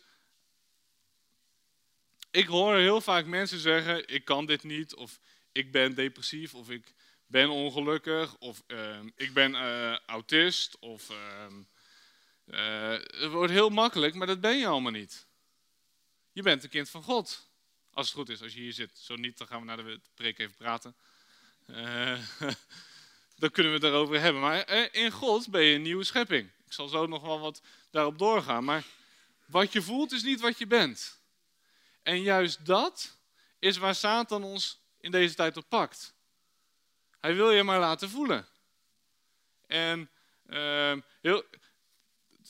ik 2.31 2.47
hoor 2.47 2.75
heel 2.75 3.01
vaak 3.01 3.25
mensen 3.25 3.59
zeggen: 3.59 4.07
ik 4.07 4.25
kan 4.25 4.45
dit 4.45 4.63
niet, 4.63 4.95
of 4.95 5.19
ik 5.51 5.71
ben 5.71 5.95
depressief, 5.95 6.53
of 6.53 6.69
ik 6.69 6.93
ben 7.25 7.49
ongelukkig, 7.49 8.37
of 8.37 8.63
uh, 8.67 8.99
ik 9.15 9.33
ben 9.33 9.51
uh, 9.51 9.97
autist, 10.05 10.79
of 10.79 11.09
uh, 11.09 12.91
het 12.91 13.31
wordt 13.31 13.51
heel 13.51 13.69
makkelijk, 13.69 14.13
maar 14.13 14.27
dat 14.27 14.41
ben 14.41 14.57
je 14.57 14.67
allemaal 14.67 14.91
niet. 14.91 15.27
Je 16.31 16.41
bent 16.41 16.63
een 16.63 16.69
kind 16.69 16.89
van 16.89 17.03
God. 17.03 17.49
Als 17.91 18.07
het 18.07 18.15
goed 18.15 18.29
is, 18.29 18.41
als 18.41 18.53
je 18.53 18.59
hier 18.59 18.73
zit. 18.73 18.97
Zo 18.97 19.15
niet, 19.15 19.37
dan 19.37 19.47
gaan 19.47 19.59
we 19.59 19.65
naar 19.65 19.77
de 19.77 19.99
preek 20.13 20.39
even 20.39 20.55
praten. 20.55 20.95
Uh, 21.75 22.19
dan 23.37 23.51
kunnen 23.51 23.71
we 23.71 23.77
het 23.77 23.81
daarover 23.81 24.19
hebben. 24.19 24.41
Maar 24.41 24.61
eh, 24.61 25.03
in 25.03 25.11
God 25.11 25.49
ben 25.49 25.61
je 25.61 25.75
een 25.75 25.81
nieuwe 25.81 26.03
schepping. 26.03 26.49
Ik 26.65 26.73
zal 26.73 26.87
zo 26.87 27.05
nog 27.05 27.21
wel 27.21 27.39
wat 27.39 27.61
daarop 27.91 28.17
doorgaan. 28.17 28.63
Maar 28.63 28.83
Wat 29.45 29.73
je 29.73 29.81
voelt 29.81 30.11
is 30.11 30.23
niet 30.23 30.39
wat 30.39 30.57
je 30.57 30.67
bent. 30.67 31.19
En 32.03 32.21
juist 32.21 32.65
dat 32.65 33.17
is 33.59 33.77
waar 33.77 33.95
Satan 33.95 34.43
ons 34.43 34.79
in 34.99 35.11
deze 35.11 35.35
tijd 35.35 35.57
op 35.57 35.69
pakt. 35.69 36.13
Hij 37.19 37.35
wil 37.35 37.51
je 37.51 37.63
maar 37.63 37.79
laten 37.79 38.09
voelen. 38.09 38.47
En 39.67 40.09
uh, 40.45 40.93
heel, 41.21 41.43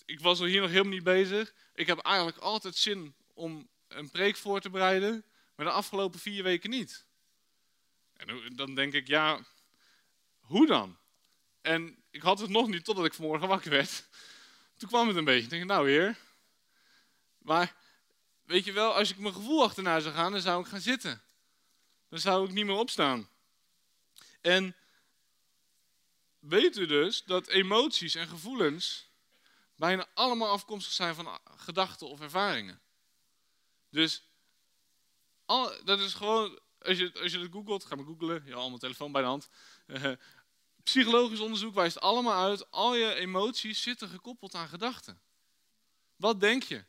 ik 0.05 0.19
was 0.19 0.39
er 0.39 0.47
hier 0.47 0.61
nog 0.61 0.69
helemaal 0.69 0.93
niet 0.93 1.03
bezig. 1.03 1.53
Ik 1.73 1.87
heb 1.87 1.99
eigenlijk 1.99 2.37
altijd 2.37 2.75
zin 2.75 3.15
om 3.33 3.69
een 3.87 4.09
preek 4.09 4.35
voor 4.35 4.59
te 4.59 4.69
bereiden, 4.69 5.25
maar 5.55 5.65
de 5.65 5.71
afgelopen 5.71 6.19
vier 6.19 6.43
weken 6.43 6.69
niet. 6.69 7.06
En 8.17 8.55
dan 8.55 8.75
denk 8.75 8.93
ik, 8.93 9.07
ja, 9.07 9.45
hoe 10.39 10.67
dan? 10.67 10.97
En 11.61 12.03
ik 12.09 12.21
had 12.21 12.39
het 12.39 12.49
nog 12.49 12.67
niet 12.67 12.85
totdat 12.85 13.05
ik 13.05 13.13
vanmorgen 13.13 13.47
wakker 13.47 13.71
werd. 13.71 14.07
Toen 14.77 14.89
kwam 14.89 15.07
het 15.07 15.17
een 15.17 15.25
beetje. 15.25 15.43
Ik 15.43 15.49
denk, 15.49 15.65
nou 15.65 15.89
heer. 15.89 16.17
Maar 17.37 17.75
weet 18.43 18.65
je 18.65 18.71
wel, 18.71 18.93
als 18.93 19.09
ik 19.09 19.17
mijn 19.17 19.33
gevoel 19.33 19.63
achterna 19.63 19.99
zou 19.99 20.13
gaan, 20.15 20.31
dan 20.31 20.41
zou 20.41 20.61
ik 20.61 20.67
gaan 20.67 20.81
zitten. 20.81 21.21
Dan 22.09 22.19
zou 22.19 22.45
ik 22.45 22.51
niet 22.51 22.65
meer 22.65 22.75
opstaan. 22.75 23.29
En 24.41 24.75
weet 26.39 26.77
u 26.77 26.85
dus 26.85 27.23
dat 27.23 27.47
emoties 27.47 28.15
en 28.15 28.27
gevoelens 28.27 29.09
bijna 29.75 30.07
allemaal 30.13 30.49
afkomstig 30.49 30.93
zijn 30.93 31.15
van 31.15 31.39
gedachten 31.43 32.07
of 32.07 32.21
ervaringen. 32.21 32.81
Dus 33.89 34.23
al, 35.45 35.83
dat 35.83 35.99
is 35.99 36.13
gewoon, 36.13 36.59
als 36.87 36.97
je, 36.97 37.11
als 37.21 37.31
je 37.31 37.39
het 37.39 37.51
googelt, 37.51 37.85
ga 37.85 37.95
maar 37.95 38.05
googlen, 38.05 38.43
je 38.45 38.53
allemaal 38.53 38.77
telefoon 38.77 39.11
bij 39.11 39.21
de 39.21 39.27
hand. 39.27 39.49
Uh, 39.87 40.11
psychologisch 40.83 41.39
onderzoek 41.39 41.75
wijst 41.75 41.99
allemaal 41.99 42.43
uit, 42.43 42.71
al 42.71 42.95
je 42.95 43.13
emoties 43.13 43.81
zitten 43.81 44.09
gekoppeld 44.09 44.55
aan 44.55 44.67
gedachten. 44.67 45.19
Wat 46.15 46.39
denk 46.39 46.63
je? 46.63 46.83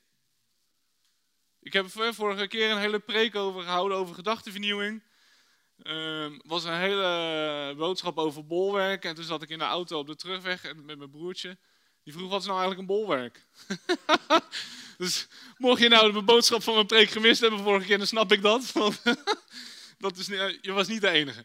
Ik 1.60 1.72
heb 1.72 1.90
vorige 1.90 2.46
keer 2.46 2.70
een 2.70 2.78
hele 2.78 2.98
preek 2.98 3.34
over 3.34 3.62
gehouden 3.62 3.98
over 3.98 4.14
gedachtenvernieuwing. 4.14 5.02
Uh, 5.82 6.26
was 6.42 6.64
een 6.64 6.78
hele 6.78 7.74
boodschap 7.76 8.18
over 8.18 8.46
bolwerk. 8.46 9.04
En 9.04 9.14
toen 9.14 9.24
zat 9.24 9.42
ik 9.42 9.48
in 9.48 9.58
de 9.58 9.64
auto 9.64 9.98
op 9.98 10.06
de 10.06 10.16
terugweg 10.16 10.74
met 10.74 10.98
mijn 10.98 11.10
broertje. 11.10 11.58
Die 12.02 12.12
vroeg, 12.12 12.30
wat 12.30 12.40
is 12.40 12.46
nou 12.46 12.58
eigenlijk 12.60 12.88
een 12.88 12.96
bolwerk? 12.96 13.46
dus 14.98 15.26
mocht 15.56 15.80
je 15.80 15.88
nou 15.88 16.12
de 16.12 16.22
boodschap 16.22 16.62
van 16.62 16.74
mijn 16.74 16.86
preek 16.86 17.10
gemist 17.10 17.40
hebben 17.40 17.58
vorige 17.58 17.86
keer, 17.86 17.98
dan 17.98 18.06
snap 18.06 18.32
ik 18.32 18.42
dat. 18.42 18.72
Dat 19.98 20.16
is, 20.16 20.26
je 20.60 20.72
was 20.72 20.88
niet 20.88 21.00
de 21.00 21.10
enige. 21.10 21.44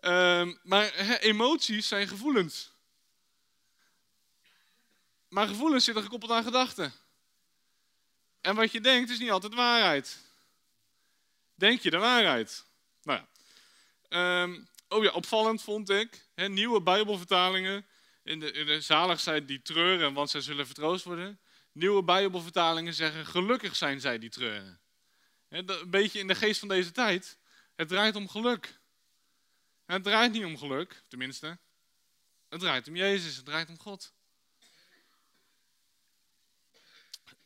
Uh, 0.00 0.54
maar 0.62 0.94
emoties 1.18 1.88
zijn 1.88 2.08
gevoelens. 2.08 2.72
Maar 5.28 5.46
gevoelens 5.46 5.84
zitten 5.84 6.02
gekoppeld 6.02 6.30
aan 6.30 6.44
gedachten. 6.44 6.92
En 8.40 8.54
wat 8.54 8.72
je 8.72 8.80
denkt 8.80 9.10
is 9.10 9.18
niet 9.18 9.30
altijd 9.30 9.54
waarheid. 9.54 10.18
Denk 11.54 11.80
je 11.80 11.90
de 11.90 11.98
waarheid? 11.98 12.64
Nou 13.02 13.20
ja. 13.20 14.42
Um, 14.42 14.68
oh 14.88 15.04
ja, 15.04 15.10
opvallend 15.10 15.62
vond 15.62 15.90
ik. 15.90 16.26
Nieuwe 16.34 16.82
Bijbelvertalingen. 16.82 17.86
In 18.22 18.40
de, 18.40 18.52
in 18.52 18.66
de 18.66 18.80
zalig 18.80 19.20
zijn 19.20 19.46
die 19.46 19.62
treuren, 19.62 20.12
want 20.12 20.30
zij 20.30 20.40
zullen 20.40 20.66
vertroost 20.66 21.04
worden. 21.04 21.40
Nieuwe 21.72 22.02
Bijbelvertalingen 22.02 22.94
zeggen: 22.94 23.26
gelukkig 23.26 23.76
zijn 23.76 24.00
zij 24.00 24.18
die 24.18 24.30
treuren. 24.30 24.80
Een 25.48 25.90
beetje 25.90 26.18
in 26.18 26.26
de 26.26 26.34
geest 26.34 26.58
van 26.58 26.68
deze 26.68 26.92
tijd. 26.92 27.38
Het 27.80 27.88
draait 27.88 28.16
om 28.16 28.28
geluk. 28.28 28.78
het 29.86 30.02
draait 30.02 30.32
niet 30.32 30.44
om 30.44 30.58
geluk, 30.58 31.02
tenminste. 31.08 31.58
Het 32.48 32.60
draait 32.60 32.88
om 32.88 32.96
Jezus, 32.96 33.36
het 33.36 33.44
draait 33.44 33.68
om 33.68 33.78
God. 33.78 34.12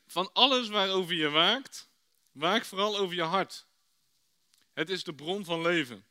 Van 0.07 0.33
alles 0.33 0.69
waarover 0.69 1.15
je 1.15 1.31
waakt, 1.31 1.89
waak 2.33 2.65
vooral 2.65 2.97
over 2.99 3.15
je 3.15 3.23
hart. 3.23 3.67
Het 4.73 4.91
is 4.91 5.05
de 5.05 5.15
bron 5.15 5.45
van 5.45 5.63
leven. 5.63 6.05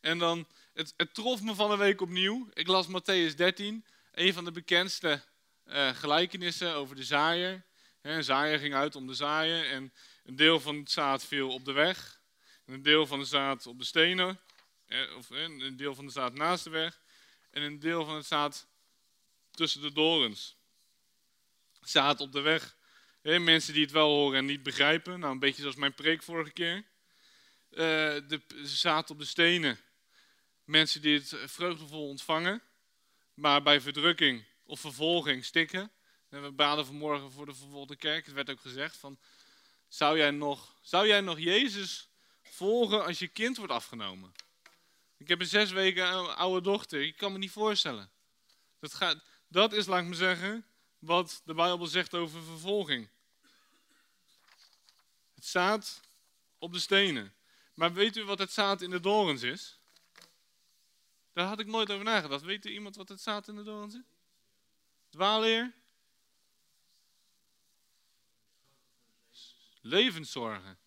En 0.00 0.18
dan, 0.18 0.46
het, 0.72 0.94
trof 1.12 1.42
me 1.42 1.54
van 1.54 1.70
de 1.70 1.76
week 1.76 2.00
opnieuw. 2.00 2.48
Ik 2.52 2.66
las 2.66 2.86
Matthäus 2.86 3.34
13, 3.36 3.84
een 4.12 4.32
van 4.32 4.44
de 4.44 4.52
bekendste 4.52 5.22
uh, 5.64 5.88
gelijkenissen 5.88 6.74
over 6.74 6.96
de 6.96 7.04
zaaier. 7.04 7.64
een 8.02 8.24
zaaier 8.24 8.58
ging 8.58 8.74
uit 8.74 8.96
om 8.96 9.06
de 9.06 9.14
zaaien 9.14 9.68
en 9.70 9.92
een 10.26 10.36
deel 10.36 10.60
van 10.60 10.76
het 10.76 10.90
zaad 10.90 11.24
viel 11.24 11.50
op 11.50 11.64
de 11.64 11.72
weg. 11.72 12.20
En 12.64 12.72
een 12.72 12.82
deel 12.82 13.06
van 13.06 13.18
het 13.18 13.28
zaad 13.28 13.66
op 13.66 13.78
de 13.78 13.84
stenen, 13.84 14.40
eh, 14.86 15.16
of 15.16 15.30
een 15.30 15.76
deel 15.76 15.94
van 15.94 16.06
de 16.06 16.12
zaad 16.12 16.34
naast 16.34 16.64
de 16.64 16.70
weg. 16.70 17.00
En 17.50 17.62
een 17.62 17.78
deel 17.78 18.04
van 18.04 18.14
het 18.14 18.26
zaad 18.26 18.66
tussen 19.50 19.80
de 19.80 19.92
dorens 19.92 20.56
zaad 21.88 22.20
op 22.20 22.32
de 22.32 22.40
weg. 22.40 22.76
mensen 23.22 23.72
die 23.72 23.82
het 23.82 23.92
wel 23.92 24.08
horen 24.08 24.38
en 24.38 24.44
niet 24.44 24.62
begrijpen. 24.62 25.20
Nou, 25.20 25.32
een 25.32 25.38
beetje 25.38 25.60
zoals 25.60 25.76
mijn 25.76 25.94
preek 25.94 26.22
vorige 26.22 26.52
keer. 26.52 26.84
Uh, 27.70 27.78
de 28.28 28.40
zaad 28.62 29.10
op 29.10 29.18
de 29.18 29.24
stenen. 29.24 29.78
Mensen 30.64 31.02
die 31.02 31.18
het 31.18 31.36
vreugdevol 31.44 32.08
ontvangen, 32.08 32.62
maar 33.34 33.62
bij 33.62 33.80
verdrukking 33.80 34.44
of 34.64 34.80
vervolging 34.80 35.44
stikken. 35.44 35.90
En 36.28 36.42
we 36.42 36.50
baden 36.50 36.86
vanmorgen 36.86 37.32
voor 37.32 37.46
de 37.46 37.54
vervolgde 37.54 37.96
kerk. 37.96 38.26
Het 38.26 38.34
werd 38.34 38.50
ook 38.50 38.60
gezegd 38.60 38.96
van, 38.96 39.18
zou 39.88 40.16
jij 40.16 40.30
nog, 40.30 40.74
zou 40.80 41.06
jij 41.06 41.20
nog 41.20 41.38
Jezus 41.38 42.08
volgen 42.42 43.04
als 43.04 43.18
je 43.18 43.28
kind 43.28 43.56
wordt 43.56 43.72
afgenomen? 43.72 44.32
Ik 45.16 45.28
heb 45.28 45.40
een 45.40 45.46
zes 45.46 45.70
weken 45.70 46.36
oude 46.36 46.60
dochter. 46.60 47.02
Ik 47.02 47.16
kan 47.16 47.32
me 47.32 47.38
niet 47.38 47.50
voorstellen. 47.50 48.10
Dat, 48.78 48.94
gaat, 48.94 49.24
dat 49.48 49.72
is, 49.72 49.86
laat 49.86 50.02
ik 50.02 50.08
me 50.08 50.14
zeggen, 50.14 50.66
wat 50.98 51.42
de 51.44 51.54
Bijbel 51.54 51.86
zegt 51.86 52.14
over 52.14 52.42
vervolging. 52.42 53.08
Het 55.34 55.46
zaad 55.46 56.00
op 56.58 56.72
de 56.72 56.78
stenen. 56.78 57.34
Maar 57.74 57.92
weet 57.92 58.16
u 58.16 58.24
wat 58.24 58.38
het 58.38 58.52
zaad 58.52 58.82
in 58.82 58.90
de 58.90 59.00
dorens 59.00 59.42
is? 59.42 59.78
Daar 61.32 61.46
had 61.46 61.60
ik 61.60 61.66
nooit 61.66 61.90
over 61.90 62.04
nagedacht. 62.04 62.42
Weet 62.42 62.66
u 62.66 62.70
iemand 62.70 62.96
wat 62.96 63.08
het 63.08 63.20
zaad 63.20 63.48
in 63.48 63.56
de 63.56 63.62
dorens 63.62 63.94
is? 63.94 64.04
Dwaalleer? 65.10 65.72
Levenszorgen. 69.88 70.78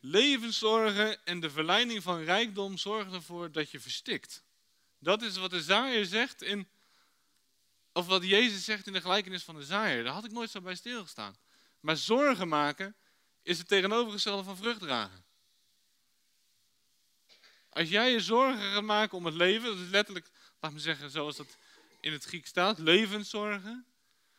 Levenszorgen 0.00 1.24
en 1.24 1.40
de 1.40 1.50
verleiding 1.50 2.02
van 2.02 2.22
rijkdom 2.22 2.78
zorgen 2.78 3.12
ervoor 3.12 3.52
dat 3.52 3.70
je 3.70 3.80
verstikt. 3.80 4.42
Dat 4.98 5.22
is 5.22 5.36
wat 5.36 5.50
de 5.50 5.62
zaaier 5.62 6.06
zegt 6.06 6.42
in 6.42 6.68
of 7.92 8.06
wat 8.06 8.24
Jezus 8.24 8.64
zegt 8.64 8.86
in 8.86 8.92
de 8.92 9.00
gelijkenis 9.00 9.42
van 9.42 9.54
de 9.54 9.64
zaaier. 9.64 10.04
Daar 10.04 10.12
had 10.12 10.24
ik 10.24 10.30
nooit 10.30 10.50
zo 10.50 10.60
bij 10.60 10.74
stilgestaan. 10.74 11.36
Maar 11.80 11.96
zorgen 11.96 12.48
maken 12.48 12.96
is 13.42 13.58
het 13.58 13.68
tegenovergestelde 13.68 14.42
van 14.42 14.56
vrucht 14.56 14.80
dragen. 14.80 15.24
Als 17.70 17.88
jij 17.88 18.10
je 18.10 18.20
zorgen 18.20 18.72
gaat 18.72 18.82
maken 18.82 19.18
om 19.18 19.24
het 19.24 19.34
leven, 19.34 19.68
dat 19.68 19.78
is 19.78 19.90
letterlijk, 19.90 20.30
laat 20.60 20.72
me 20.72 20.78
zeggen 20.78 21.10
zoals 21.10 21.36
dat 21.36 21.56
in 22.00 22.12
het 22.12 22.24
Grieks 22.24 22.48
staat, 22.48 22.78
levenszorgen. 22.78 23.86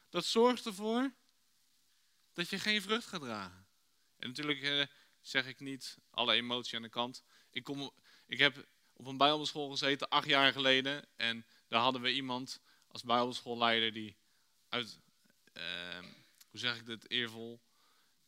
Dat 0.09 0.25
zorgt 0.25 0.65
ervoor 0.65 1.11
dat 2.33 2.49
je 2.49 2.59
geen 2.59 2.81
vrucht 2.81 3.07
gaat 3.07 3.21
dragen. 3.21 3.67
En 4.17 4.27
natuurlijk 4.27 4.61
eh, 4.61 4.85
zeg 5.21 5.47
ik 5.47 5.59
niet 5.59 5.97
alle 6.09 6.33
emotie 6.33 6.75
aan 6.75 6.81
de 6.81 6.89
kant. 6.89 7.23
Ik, 7.51 7.63
kom, 7.63 7.91
ik 8.25 8.37
heb 8.37 8.67
op 8.93 9.05
een 9.05 9.17
bijbelschool 9.17 9.69
gezeten 9.69 10.09
acht 10.09 10.27
jaar 10.27 10.51
geleden 10.51 11.05
en 11.15 11.45
daar 11.67 11.81
hadden 11.81 12.01
we 12.01 12.13
iemand 12.13 12.61
als 12.87 13.03
bijbelschoolleider 13.03 13.93
die 13.93 14.17
uit, 14.69 14.99
ehm, 15.53 16.05
hoe 16.49 16.59
zeg 16.59 16.77
ik 16.77 16.85
dit 16.85 17.09
eervol, 17.09 17.61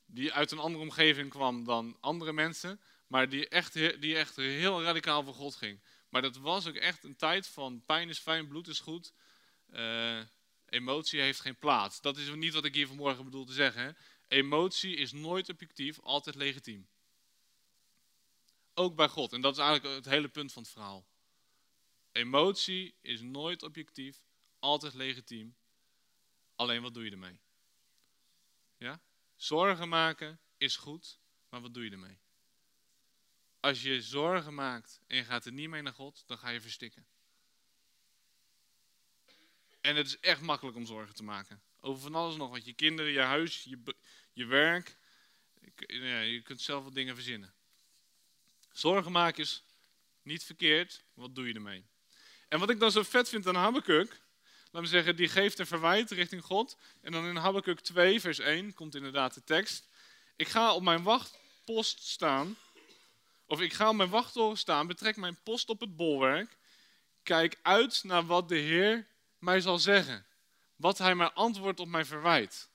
die 0.05 0.33
uit 0.33 0.51
een 0.51 0.59
andere 0.59 0.83
omgeving 0.83 1.29
kwam 1.29 1.63
dan 1.63 1.97
andere 1.99 2.33
mensen, 2.33 2.81
maar 3.07 3.29
die 3.29 3.47
echt, 3.47 3.73
die 3.73 4.17
echt 4.17 4.35
heel 4.35 4.83
radicaal 4.83 5.23
voor 5.23 5.33
God 5.33 5.55
ging. 5.55 5.81
Maar 6.09 6.21
dat 6.21 6.37
was 6.37 6.67
ook 6.67 6.75
echt 6.75 7.03
een 7.03 7.15
tijd 7.15 7.47
van 7.47 7.83
pijn 7.85 8.09
is 8.09 8.19
fijn, 8.19 8.47
bloed 8.47 8.67
is 8.67 8.79
goed, 8.79 9.13
uh, 9.73 10.21
emotie 10.73 11.21
heeft 11.21 11.39
geen 11.39 11.57
plaats. 11.57 12.01
Dat 12.01 12.17
is 12.17 12.33
niet 12.35 12.53
wat 12.53 12.65
ik 12.65 12.73
hier 12.73 12.87
vanmorgen 12.87 13.23
bedoel 13.23 13.45
te 13.45 13.53
zeggen. 13.53 13.97
Emotie 14.27 14.95
is 14.95 15.11
nooit 15.11 15.49
objectief, 15.49 15.99
altijd 15.99 16.35
legitiem. 16.35 16.87
Ook 18.73 18.95
bij 18.95 19.07
God. 19.07 19.33
En 19.33 19.41
dat 19.41 19.53
is 19.53 19.63
eigenlijk 19.63 19.95
het 19.95 20.13
hele 20.13 20.27
punt 20.27 20.53
van 20.53 20.63
het 20.63 20.71
verhaal. 20.71 21.05
Emotie 22.11 22.95
is 23.01 23.21
nooit 23.21 23.63
objectief, 23.63 24.23
altijd 24.59 24.93
legitiem. 24.93 25.55
Alleen 26.55 26.81
wat 26.81 26.93
doe 26.93 27.03
je 27.03 27.11
ermee? 27.11 27.39
Ja? 28.77 29.01
Zorgen 29.35 29.89
maken 29.89 30.39
is 30.57 30.75
goed, 30.75 31.19
maar 31.49 31.61
wat 31.61 31.73
doe 31.73 31.83
je 31.83 31.91
ermee? 31.91 32.17
Als 33.59 33.81
je 33.81 34.01
zorgen 34.01 34.53
maakt 34.53 35.01
en 35.07 35.15
je 35.15 35.23
gaat 35.23 35.45
er 35.45 35.51
niet 35.51 35.69
mee 35.69 35.81
naar 35.81 35.93
God, 35.93 36.23
dan 36.27 36.37
ga 36.37 36.49
je 36.49 36.61
verstikken. 36.61 37.05
En 39.83 39.95
het 39.95 40.07
is 40.07 40.19
echt 40.19 40.41
makkelijk 40.41 40.77
om 40.77 40.85
zorgen 40.85 41.15
te 41.15 41.23
maken. 41.23 41.61
Over 41.79 42.01
van 42.01 42.15
alles 42.15 42.35
nog, 42.35 42.49
want 42.49 42.65
je 42.65 42.73
kinderen, 42.73 43.11
je 43.11 43.19
huis, 43.19 43.63
je, 43.63 43.95
je 44.33 44.45
werk. 44.45 44.97
Je 45.77 46.41
kunt 46.43 46.61
zelf 46.61 46.83
wat 46.83 46.93
dingen 46.93 47.15
verzinnen. 47.15 47.53
Zorgen 48.71 49.11
maken 49.11 49.43
is 49.43 49.63
niet 50.21 50.43
verkeerd, 50.43 51.03
wat 51.13 51.35
doe 51.35 51.47
je 51.47 51.53
ermee? 51.53 51.85
En 52.47 52.59
wat 52.59 52.69
ik 52.69 52.79
dan 52.79 52.91
zo 52.91 53.03
vet 53.03 53.29
vind 53.29 53.47
aan 53.47 53.55
Habakkuk, 53.55 54.21
laten 54.63 54.81
we 54.81 54.87
zeggen, 54.87 55.15
die 55.15 55.27
geeft 55.27 55.59
een 55.59 55.67
verwijt 55.67 56.11
richting 56.11 56.43
God. 56.43 56.77
En 57.01 57.11
dan 57.11 57.25
in 57.25 57.35
Habakkuk 57.35 57.79
2, 57.79 58.19
vers 58.19 58.39
1, 58.39 58.73
komt 58.73 58.95
inderdaad 58.95 59.33
de 59.33 59.43
tekst. 59.43 59.87
Ik 60.35 60.47
ga 60.47 60.73
op 60.73 60.83
mijn 60.83 61.03
wachtpost 61.03 62.03
staan, 62.03 62.57
of 63.45 63.61
ik 63.61 63.73
ga 63.73 63.89
op 63.89 63.95
mijn 63.95 64.09
wachttoren 64.09 64.57
staan, 64.57 64.87
betrek 64.87 65.15
mijn 65.15 65.39
post 65.43 65.69
op 65.69 65.79
het 65.79 65.95
bolwerk. 65.95 66.57
Kijk 67.23 67.59
uit 67.61 68.03
naar 68.03 68.25
wat 68.25 68.49
de 68.49 68.57
Heer 68.57 69.11
mij 69.43 69.61
zal 69.61 69.79
zeggen. 69.79 70.25
Wat 70.75 70.97
hij 70.97 71.15
mij 71.15 71.31
antwoordt 71.31 71.79
op 71.79 71.87
mijn 71.87 72.05
verwijt. 72.05 72.69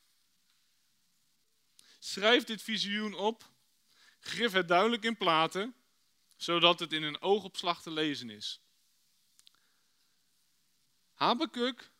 Schrijf 1.99 2.45
dit 2.45 2.63
visioen 2.63 3.15
op. 3.15 3.45
Grif 4.21 4.53
het 4.53 4.69
duidelijk 4.69 5.05
in 5.05 5.17
platen, 5.17 5.75
zodat 6.37 6.81
het 6.81 6.93
in 6.93 7.03
een 7.03 7.21
oogopslag 7.21 7.83
te 7.83 7.91
lezen 7.91 8.31
is. 8.31 8.61
Habakuk 11.15 11.91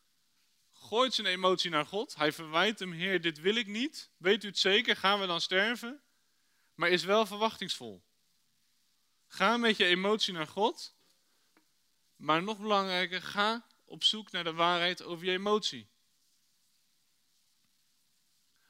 gooit 0.73 1.13
zijn 1.13 1.27
emotie 1.27 1.69
naar 1.69 1.85
God. 1.85 2.15
Hij 2.15 2.31
verwijt 2.31 2.79
hem, 2.79 2.91
Heer, 2.91 3.21
dit 3.21 3.39
wil 3.39 3.55
ik 3.55 3.67
niet. 3.67 4.09
Weet 4.17 4.43
u 4.43 4.47
het 4.47 4.59
zeker? 4.59 4.95
Gaan 4.95 5.19
we 5.19 5.25
dan 5.25 5.41
sterven? 5.41 6.01
Maar 6.75 6.89
is 6.89 7.03
wel 7.03 7.25
verwachtingsvol. 7.25 8.03
Ga 9.27 9.57
met 9.57 9.77
je 9.77 9.85
emotie 9.85 10.33
naar 10.33 10.47
God. 10.47 10.93
Maar 12.15 12.43
nog 12.43 12.59
belangrijker, 12.59 13.21
ga 13.21 13.67
op 13.89 14.03
zoek 14.03 14.31
naar 14.31 14.43
de 14.43 14.53
waarheid 14.53 15.03
over 15.03 15.25
je 15.25 15.31
emotie. 15.31 15.87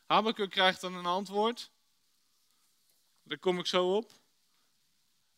Habakkuk 0.06 0.50
krijgt 0.50 0.82
dan 0.82 0.94
een 0.94 1.06
antwoord. 1.06 1.72
Daar 3.24 3.38
kom 3.38 3.60
ik 3.60 3.66
zo 3.66 3.96
op. 3.96 4.12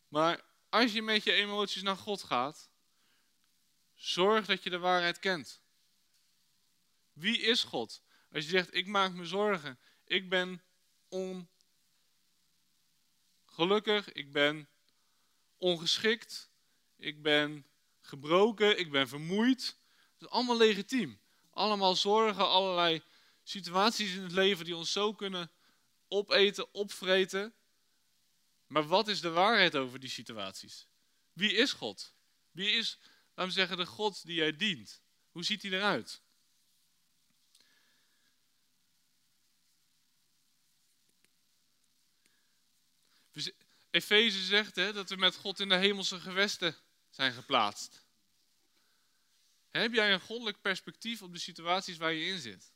Maar 0.08 0.44
als 0.68 0.92
je 0.92 1.02
met 1.02 1.24
je 1.24 1.32
emoties 1.32 1.82
naar 1.82 1.96
God 1.96 2.22
gaat, 2.22 2.70
zorg 3.94 4.46
dat 4.46 4.62
je 4.62 4.70
de 4.70 4.78
waarheid 4.78 5.18
kent. 5.18 5.60
Wie 7.12 7.40
is 7.40 7.62
God? 7.62 8.02
Als 8.32 8.44
je 8.44 8.50
zegt, 8.50 8.74
ik 8.74 8.86
maak 8.86 9.12
me 9.12 9.24
zorgen, 9.24 9.78
ik 10.04 10.28
ben 10.28 10.62
ongelukkig, 13.48 14.12
ik 14.12 14.32
ben 14.32 14.68
ongeschikt, 15.58 16.50
ik 16.96 17.22
ben 17.22 17.66
gebroken, 18.02 18.78
ik 18.78 18.90
ben 18.90 19.08
vermoeid. 19.08 19.76
Dat 20.18 20.28
is 20.28 20.34
allemaal 20.34 20.56
legitiem. 20.56 21.20
Allemaal 21.50 21.96
zorgen, 21.96 22.48
allerlei 22.48 23.02
situaties 23.42 24.14
in 24.14 24.22
het 24.22 24.32
leven 24.32 24.64
die 24.64 24.76
ons 24.76 24.92
zo 24.92 25.14
kunnen 25.14 25.50
opeten, 26.08 26.74
opvreten. 26.74 27.54
Maar 28.66 28.86
wat 28.86 29.08
is 29.08 29.20
de 29.20 29.30
waarheid 29.30 29.76
over 29.76 30.00
die 30.00 30.10
situaties? 30.10 30.86
Wie 31.32 31.52
is 31.52 31.72
God? 31.72 32.14
Wie 32.50 32.70
is, 32.70 32.98
laten 33.28 33.44
we 33.44 33.50
zeggen, 33.50 33.76
de 33.76 33.86
God 33.86 34.26
die 34.26 34.34
jij 34.34 34.56
dient? 34.56 35.02
Hoe 35.30 35.44
ziet 35.44 35.62
hij 35.62 35.70
eruit? 35.70 36.22
Efeze 43.90 44.44
zegt 44.44 44.76
hè, 44.76 44.92
dat 44.92 45.10
we 45.10 45.16
met 45.16 45.36
God 45.36 45.60
in 45.60 45.68
de 45.68 45.76
hemelse 45.76 46.20
gewesten 46.20 46.76
zijn 47.12 47.32
geplaatst. 47.32 48.04
Heb 49.70 49.92
jij 49.92 50.12
een 50.12 50.20
goddelijk 50.20 50.60
perspectief 50.60 51.22
op 51.22 51.32
de 51.32 51.38
situaties 51.38 51.96
waar 51.96 52.12
je 52.12 52.26
in 52.26 52.38
zit? 52.38 52.72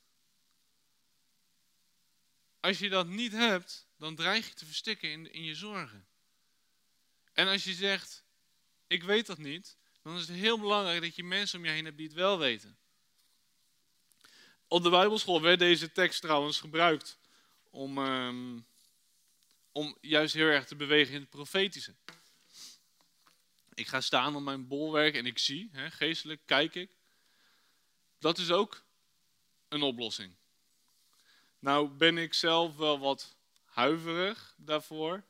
Als 2.59 2.79
je 2.79 2.89
dat 2.89 3.07
niet 3.07 3.31
hebt, 3.31 3.87
dan 3.97 4.15
dreig 4.15 4.47
je 4.47 4.53
te 4.53 4.65
verstikken 4.65 5.11
in, 5.11 5.33
in 5.33 5.43
je 5.43 5.55
zorgen. 5.55 6.07
En 7.33 7.47
als 7.47 7.63
je 7.63 7.73
zegt, 7.73 8.23
ik 8.87 9.03
weet 9.03 9.25
dat 9.25 9.37
niet, 9.37 9.77
dan 10.01 10.15
is 10.15 10.27
het 10.27 10.37
heel 10.37 10.59
belangrijk 10.59 11.01
dat 11.01 11.15
je 11.15 11.23
mensen 11.23 11.59
om 11.59 11.65
je 11.65 11.71
heen 11.71 11.85
hebt 11.85 11.97
die 11.97 12.07
het 12.07 12.15
wel 12.15 12.39
weten. 12.39 12.77
Op 14.67 14.83
de 14.83 14.89
Bijbelschool 14.89 15.41
werd 15.41 15.59
deze 15.59 15.91
tekst 15.91 16.21
trouwens 16.21 16.59
gebruikt 16.59 17.17
om, 17.69 17.97
um, 17.97 18.67
om 19.71 19.97
juist 20.01 20.33
heel 20.33 20.47
erg 20.47 20.65
te 20.65 20.75
bewegen 20.75 21.13
in 21.13 21.21
het 21.21 21.29
profetische. 21.29 21.95
Ik 23.77 23.87
ga 23.87 24.01
staan 24.01 24.35
op 24.35 24.41
mijn 24.41 24.67
bolwerk 24.67 25.15
en 25.15 25.25
ik 25.25 25.37
zie, 25.37 25.69
hè, 25.71 25.91
geestelijk 25.91 26.41
kijk 26.45 26.75
ik. 26.75 26.97
Dat 28.19 28.37
is 28.37 28.51
ook 28.51 28.83
een 29.67 29.81
oplossing. 29.81 30.35
Nou 31.59 31.89
ben 31.89 32.17
ik 32.17 32.33
zelf 32.33 32.75
wel 32.75 32.99
wat 32.99 33.37
huiverig 33.65 34.55
daarvoor. 34.57 35.23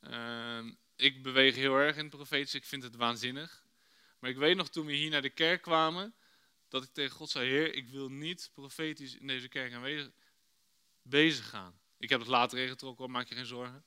Uh, 0.00 0.66
ik 0.96 1.22
beweeg 1.22 1.54
heel 1.54 1.74
erg 1.74 1.96
in 1.96 2.04
het 2.04 2.14
profetische, 2.14 2.56
ik 2.56 2.64
vind 2.64 2.82
het 2.82 2.96
waanzinnig. 2.96 3.64
Maar 4.18 4.30
ik 4.30 4.36
weet 4.36 4.56
nog 4.56 4.68
toen 4.68 4.86
we 4.86 4.92
hier 4.92 5.10
naar 5.10 5.22
de 5.22 5.30
kerk 5.30 5.62
kwamen, 5.62 6.14
dat 6.68 6.82
ik 6.82 6.92
tegen 6.92 7.16
God 7.16 7.30
zei, 7.30 7.48
Heer, 7.48 7.74
ik 7.74 7.88
wil 7.88 8.08
niet 8.08 8.50
profetisch 8.52 9.16
in 9.16 9.26
deze 9.26 9.48
kerk 9.48 9.72
aanwezig 9.72 10.10
bezig 11.02 11.48
gaan. 11.48 11.80
Ik 11.98 12.08
heb 12.08 12.20
het 12.20 12.28
later 12.28 12.58
ingetrokken, 12.58 13.10
maak 13.10 13.28
je 13.28 13.34
geen 13.34 13.46
zorgen. 13.46 13.84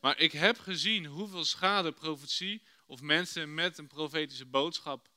Maar 0.00 0.18
ik 0.18 0.32
heb 0.32 0.58
gezien 0.58 1.06
hoeveel 1.06 1.44
schade 1.44 1.92
profetie 1.92 2.62
of 2.92 3.00
mensen 3.00 3.54
met 3.54 3.78
een 3.78 3.86
profetische 3.86 4.46
boodschap, 4.46 5.08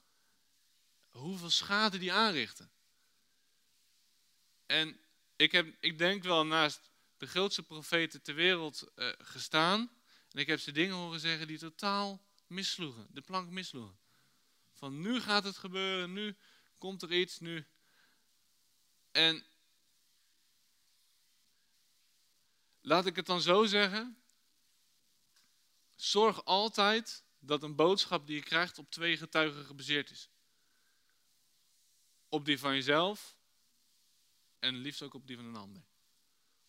hoeveel 1.09 1.49
schade 1.49 1.97
die 1.97 2.13
aanrichten. 2.13 2.71
En 4.65 4.99
ik, 5.35 5.51
heb, 5.51 5.75
ik 5.79 5.97
denk 5.97 6.23
wel 6.23 6.45
naast 6.45 6.89
de 7.17 7.27
grootste 7.27 7.63
profeten 7.63 8.21
ter 8.21 8.35
wereld 8.35 8.91
uh, 8.95 9.09
gestaan. 9.17 9.91
En 10.31 10.39
ik 10.39 10.47
heb 10.47 10.59
ze 10.59 10.71
dingen 10.71 10.95
horen 10.95 11.19
zeggen 11.19 11.47
die 11.47 11.57
totaal 11.57 12.25
missloegen, 12.47 13.07
de 13.09 13.21
plank 13.21 13.49
missloegen. 13.49 13.97
Van 14.73 15.01
nu 15.01 15.21
gaat 15.21 15.43
het 15.43 15.57
gebeuren, 15.57 16.13
nu 16.13 16.35
komt 16.77 17.01
er 17.01 17.13
iets, 17.13 17.39
nu. 17.39 17.65
En 19.11 19.43
laat 22.81 23.05
ik 23.05 23.15
het 23.15 23.25
dan 23.25 23.41
zo 23.41 23.65
zeggen. 23.65 24.17
Zorg 25.95 26.45
altijd 26.45 27.24
dat 27.47 27.63
een 27.63 27.75
boodschap 27.75 28.27
die 28.27 28.35
je 28.35 28.43
krijgt 28.43 28.77
op 28.77 28.91
twee 28.91 29.17
getuigen 29.17 29.65
gebaseerd 29.65 30.09
is. 30.09 30.29
Op 32.29 32.45
die 32.45 32.59
van 32.59 32.73
jezelf 32.73 33.37
en 34.59 34.75
liefst 34.75 35.01
ook 35.01 35.13
op 35.13 35.27
die 35.27 35.35
van 35.35 35.45
een 35.45 35.55
ander. 35.55 35.83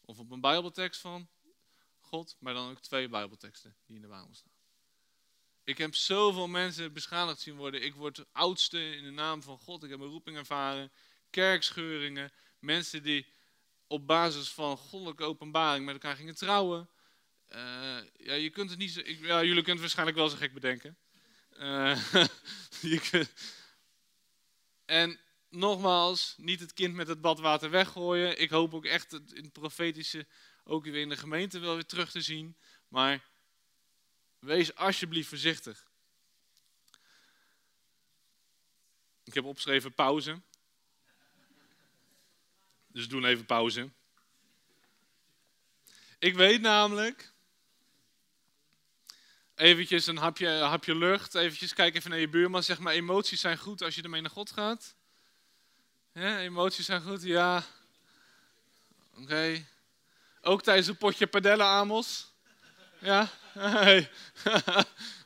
Of 0.00 0.18
op 0.18 0.30
een 0.30 0.40
Bijbeltekst 0.40 1.00
van 1.00 1.28
God, 1.98 2.36
maar 2.38 2.54
dan 2.54 2.70
ook 2.70 2.80
twee 2.80 3.08
Bijbelteksten 3.08 3.76
die 3.86 3.96
in 3.96 4.02
de 4.02 4.08
Bijbel 4.08 4.34
staan. 4.34 4.52
Ik 5.64 5.78
heb 5.78 5.94
zoveel 5.94 6.46
mensen 6.46 6.92
beschadigd 6.92 7.40
zien 7.40 7.56
worden. 7.56 7.82
Ik 7.82 7.94
word 7.94 8.24
oudste 8.32 8.96
in 8.96 9.04
de 9.04 9.10
naam 9.10 9.42
van 9.42 9.58
God. 9.58 9.82
Ik 9.82 9.90
heb 9.90 10.00
een 10.00 10.06
roeping 10.06 10.36
ervaren. 10.36 10.92
Kerkscheuringen. 11.30 12.32
Mensen 12.58 13.02
die 13.02 13.26
op 13.86 14.06
basis 14.06 14.48
van 14.48 14.76
goddelijke 14.76 15.24
openbaring 15.24 15.84
met 15.84 15.94
elkaar 15.94 16.16
gingen 16.16 16.34
trouwen. 16.34 16.88
Uh, 17.56 17.98
ja, 18.16 18.34
je 18.34 18.50
kunt 18.50 18.70
het 18.70 18.78
niet 18.78 18.90
zo, 18.90 19.00
ik, 19.00 19.20
ja, 19.20 19.42
jullie 19.42 19.62
kunnen 19.62 19.70
het 19.72 19.80
waarschijnlijk 19.80 20.18
wel 20.18 20.28
zo 20.28 20.36
gek 20.36 20.52
bedenken. 20.52 20.96
Uh, 21.58 23.00
kunt, 23.10 23.32
en 24.84 25.20
nogmaals, 25.48 26.34
niet 26.36 26.60
het 26.60 26.72
kind 26.72 26.94
met 26.94 27.08
het 27.08 27.20
badwater 27.20 27.70
weggooien. 27.70 28.40
Ik 28.40 28.50
hoop 28.50 28.74
ook 28.74 28.84
echt 28.84 29.12
in 29.12 29.42
het 29.42 29.52
profetische 29.52 30.26
ook 30.64 30.84
weer 30.84 31.00
in 31.00 31.08
de 31.08 31.16
gemeente 31.16 31.58
wel 31.58 31.74
weer 31.74 31.86
terug 31.86 32.10
te 32.10 32.20
zien. 32.20 32.56
Maar 32.88 33.24
wees 34.38 34.74
alsjeblieft 34.74 35.28
voorzichtig. 35.28 35.86
Ik 39.24 39.34
heb 39.34 39.44
opgeschreven 39.44 39.94
pauze. 39.94 40.40
Dus 42.86 43.08
doen 43.08 43.24
even 43.24 43.46
pauze. 43.46 43.90
Ik 46.18 46.34
weet 46.34 46.60
namelijk. 46.60 47.34
Eventjes 49.56 50.06
een 50.06 50.16
hapje, 50.16 50.48
hapje 50.48 50.94
lucht. 50.94 51.34
Eventjes 51.34 51.74
kijken 51.74 51.98
even 51.98 52.10
naar 52.10 52.18
je 52.18 52.28
buurman. 52.28 52.62
Zeg 52.62 52.78
maar, 52.78 52.92
emoties 52.92 53.40
zijn 53.40 53.58
goed 53.58 53.82
als 53.82 53.94
je 53.94 54.02
ermee 54.02 54.20
naar 54.20 54.30
God 54.30 54.50
gaat. 54.50 54.94
Ja, 56.12 56.38
emoties 56.38 56.86
zijn 56.86 57.02
goed, 57.02 57.22
ja. 57.22 57.64
Oké. 59.20 59.66
Ook 60.40 60.62
tijdens 60.62 60.86
een 60.86 60.96
potje 60.96 61.26
padellen, 61.26 61.66
Amos? 61.66 62.32
Ja? 62.98 63.28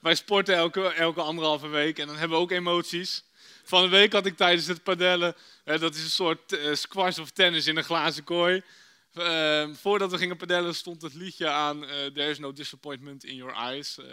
Wij 0.00 0.14
sporten 0.14 0.54
elke, 0.54 0.92
elke 0.92 1.20
anderhalve 1.20 1.68
week 1.68 1.98
en 1.98 2.06
dan 2.06 2.16
hebben 2.16 2.36
we 2.36 2.42
ook 2.42 2.50
emoties. 2.50 3.24
Van 3.64 3.82
een 3.82 3.90
week 3.90 4.12
had 4.12 4.26
ik 4.26 4.36
tijdens 4.36 4.66
het 4.66 4.82
padellen, 4.82 5.36
dat 5.64 5.94
is 5.94 6.02
een 6.02 6.10
soort 6.10 6.52
uh, 6.52 6.74
squash 6.74 7.18
of 7.18 7.30
tennis 7.30 7.66
in 7.66 7.76
een 7.76 7.84
glazen 7.84 8.24
kooi. 8.24 8.62
Uh, 9.20 9.74
voordat 9.74 10.10
we 10.10 10.18
gingen 10.18 10.36
padellen 10.36 10.74
stond 10.74 11.02
het 11.02 11.14
liedje 11.14 11.48
aan 11.48 11.82
uh, 11.82 11.88
There 11.88 12.30
is 12.30 12.38
no 12.38 12.52
disappointment 12.52 13.24
in 13.24 13.34
your 13.34 13.54
eyes. 13.54 13.98
Uh, 13.98 14.06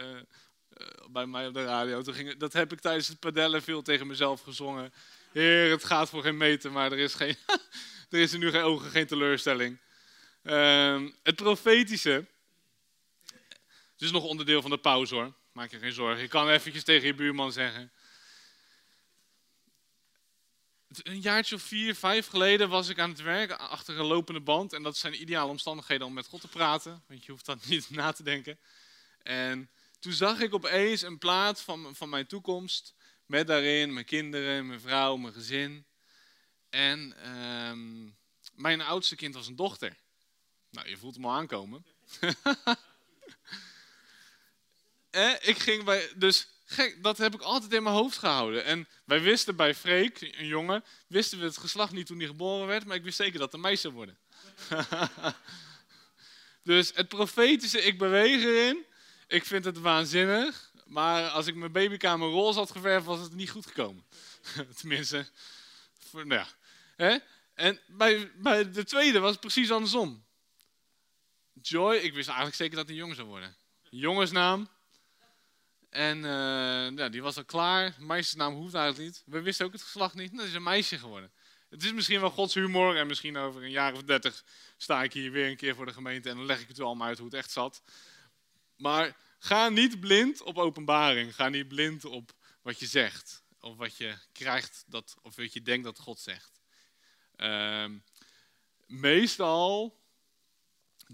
bij 1.11 1.25
mij 1.25 1.47
op 1.47 1.53
de 1.53 1.63
radio. 1.63 2.01
Toen 2.01 2.13
ging, 2.13 2.37
dat 2.37 2.53
heb 2.53 2.71
ik 2.71 2.79
tijdens 2.79 3.07
het 3.07 3.19
padellen 3.19 3.63
veel 3.63 3.81
tegen 3.81 4.07
mezelf 4.07 4.41
gezongen. 4.41 4.93
Heer, 5.31 5.71
het 5.71 5.83
gaat 5.83 6.09
voor 6.09 6.21
geen 6.21 6.37
meter, 6.37 6.71
maar 6.71 6.91
er 6.91 6.97
is, 6.97 7.13
geen, 7.13 7.35
er 8.09 8.19
is 8.19 8.31
nu 8.31 8.51
geen 8.51 8.61
ogen, 8.61 8.91
geen 8.91 9.07
teleurstelling. 9.07 9.79
Ehm, 10.43 11.09
het 11.23 11.35
profetische. 11.35 12.25
Het 13.91 14.05
is 14.05 14.11
nog 14.11 14.23
onderdeel 14.23 14.61
van 14.61 14.71
de 14.71 14.77
pauze 14.77 15.15
hoor. 15.15 15.33
Maak 15.51 15.71
je 15.71 15.79
geen 15.79 15.93
zorgen. 15.93 16.21
Je 16.21 16.27
kan 16.27 16.49
eventjes 16.49 16.83
tegen 16.83 17.07
je 17.07 17.13
buurman 17.13 17.51
zeggen. 17.51 17.91
Een 21.03 21.21
jaartje 21.21 21.55
of 21.55 21.61
vier, 21.61 21.95
vijf 21.95 22.27
geleden 22.27 22.69
was 22.69 22.89
ik 22.89 22.99
aan 22.99 23.09
het 23.09 23.21
werk 23.21 23.51
achter 23.51 23.99
een 23.99 24.05
lopende 24.05 24.41
band. 24.41 24.73
En 24.73 24.83
dat 24.83 24.97
zijn 24.97 25.21
ideale 25.21 25.49
omstandigheden 25.49 26.07
om 26.07 26.13
met 26.13 26.27
God 26.27 26.41
te 26.41 26.47
praten, 26.47 27.03
want 27.07 27.25
je 27.25 27.31
hoeft 27.31 27.45
dan 27.45 27.59
niet 27.65 27.89
na 27.99 28.11
te 28.11 28.23
denken. 28.23 28.59
En 29.23 29.69
toen 29.99 30.13
zag 30.13 30.39
ik 30.39 30.53
opeens 30.53 31.01
een 31.01 31.17
plaat 31.17 31.61
van, 31.61 31.95
van 31.95 32.09
mijn 32.09 32.27
toekomst. 32.27 32.95
Met 33.25 33.47
daarin 33.47 33.93
mijn 33.93 34.05
kinderen, 34.05 34.67
mijn 34.67 34.81
vrouw, 34.81 35.15
mijn 35.15 35.33
gezin. 35.33 35.85
En 36.69 37.15
ehm, 37.21 38.09
mijn 38.53 38.81
oudste 38.81 39.15
kind 39.15 39.33
was 39.33 39.47
een 39.47 39.55
dochter. 39.55 39.97
Nou, 40.69 40.89
je 40.89 40.97
voelt 40.97 41.15
hem 41.15 41.25
al 41.25 41.31
aankomen. 41.31 41.85
eh, 45.09 45.33
ik 45.41 45.59
ging 45.59 45.83
bij, 45.83 46.11
dus 46.15 46.47
gek, 46.69 47.03
dat 47.03 47.17
heb 47.17 47.33
ik 47.33 47.41
altijd 47.41 47.73
in 47.73 47.83
mijn 47.83 47.95
hoofd 47.95 48.17
gehouden. 48.17 48.63
En 48.63 48.87
wij 49.03 49.21
wisten 49.21 49.55
bij 49.55 49.75
Freek, 49.75 50.21
een 50.21 50.47
jongen, 50.47 50.83
wisten 51.07 51.39
we 51.39 51.45
het 51.45 51.57
geslacht 51.57 51.91
niet 51.91 52.05
toen 52.05 52.17
hij 52.17 52.27
geboren 52.27 52.67
werd, 52.67 52.85
maar 52.85 52.95
ik 52.95 53.03
wist 53.03 53.17
zeker 53.17 53.39
dat 53.39 53.41
het 53.41 53.53
een 53.53 53.59
meisje 53.59 53.81
zou 53.81 53.93
worden. 53.93 54.17
dus 56.63 56.91
het 56.93 57.07
profetische, 57.07 57.81
ik 57.81 57.97
beweeg 57.97 58.43
erin. 58.43 58.85
Ik 59.27 59.45
vind 59.45 59.65
het 59.65 59.79
waanzinnig. 59.79 60.71
Maar 60.85 61.29
als 61.29 61.47
ik 61.47 61.55
mijn 61.55 61.71
babykamer 61.71 62.29
roze 62.29 62.59
had 62.59 62.71
geverfd, 62.71 63.05
was 63.05 63.19
het 63.19 63.33
niet 63.33 63.49
goed 63.49 63.65
gekomen. 63.65 64.05
Tenminste, 64.79 65.27
voor, 65.99 66.27
nou 66.27 66.41
ja. 66.41 66.47
Hè? 66.95 67.17
En 67.53 67.79
bij, 67.87 68.31
bij 68.35 68.71
de 68.71 68.83
tweede 68.83 69.19
was 69.19 69.31
het 69.31 69.39
precies 69.39 69.71
andersom. 69.71 70.25
Joy, 71.61 71.95
ik 71.95 72.13
wist 72.13 72.27
eigenlijk 72.27 72.57
zeker 72.57 72.75
dat 72.75 72.87
hij 72.87 72.95
jongen 72.95 73.15
zou 73.15 73.27
worden. 73.27 73.55
Jongensnaam. 73.89 74.69
En 75.89 76.17
uh, 76.17 76.97
ja, 76.97 77.09
die 77.09 77.21
was 77.21 77.37
al 77.37 77.45
klaar. 77.45 77.95
Meisjesnaam 77.99 78.53
hoeft 78.53 78.73
eigenlijk 78.73 79.05
niet. 79.05 79.23
We 79.25 79.41
wisten 79.41 79.65
ook 79.65 79.71
het 79.71 79.81
geslacht 79.81 80.13
niet. 80.13 80.37
Dat 80.37 80.45
is 80.45 80.53
een 80.53 80.63
meisje 80.63 80.97
geworden. 80.97 81.31
Het 81.69 81.83
is 81.83 81.93
misschien 81.93 82.19
wel 82.19 82.29
Gods 82.29 82.53
humor. 82.53 82.95
En 82.95 83.07
misschien 83.07 83.37
over 83.37 83.63
een 83.63 83.71
jaar 83.71 83.93
of 83.93 84.03
dertig 84.03 84.43
sta 84.77 85.03
ik 85.03 85.13
hier 85.13 85.31
weer 85.31 85.49
een 85.49 85.57
keer 85.57 85.75
voor 85.75 85.85
de 85.85 85.93
gemeente. 85.93 86.29
En 86.29 86.35
dan 86.35 86.45
leg 86.45 86.61
ik 86.61 86.67
het 86.67 86.77
wel 86.77 86.87
allemaal 86.87 87.07
uit 87.07 87.17
hoe 87.17 87.27
het 87.27 87.35
echt 87.35 87.51
zat. 87.51 87.81
Maar 88.75 89.17
ga 89.39 89.69
niet 89.69 89.99
blind 89.99 90.41
op 90.41 90.57
openbaring. 90.57 91.35
Ga 91.35 91.49
niet 91.49 91.67
blind 91.67 92.05
op 92.05 92.33
wat 92.61 92.79
je 92.79 92.85
zegt. 92.85 93.43
Of 93.59 93.77
wat 93.77 93.97
je 93.97 94.17
krijgt, 94.31 94.83
dat, 94.87 95.15
of 95.21 95.35
wat 95.35 95.53
je 95.53 95.61
denkt 95.61 95.83
dat 95.83 95.99
God 95.99 96.19
zegt. 96.19 96.61
Uh, 97.37 97.85
meestal 98.85 99.99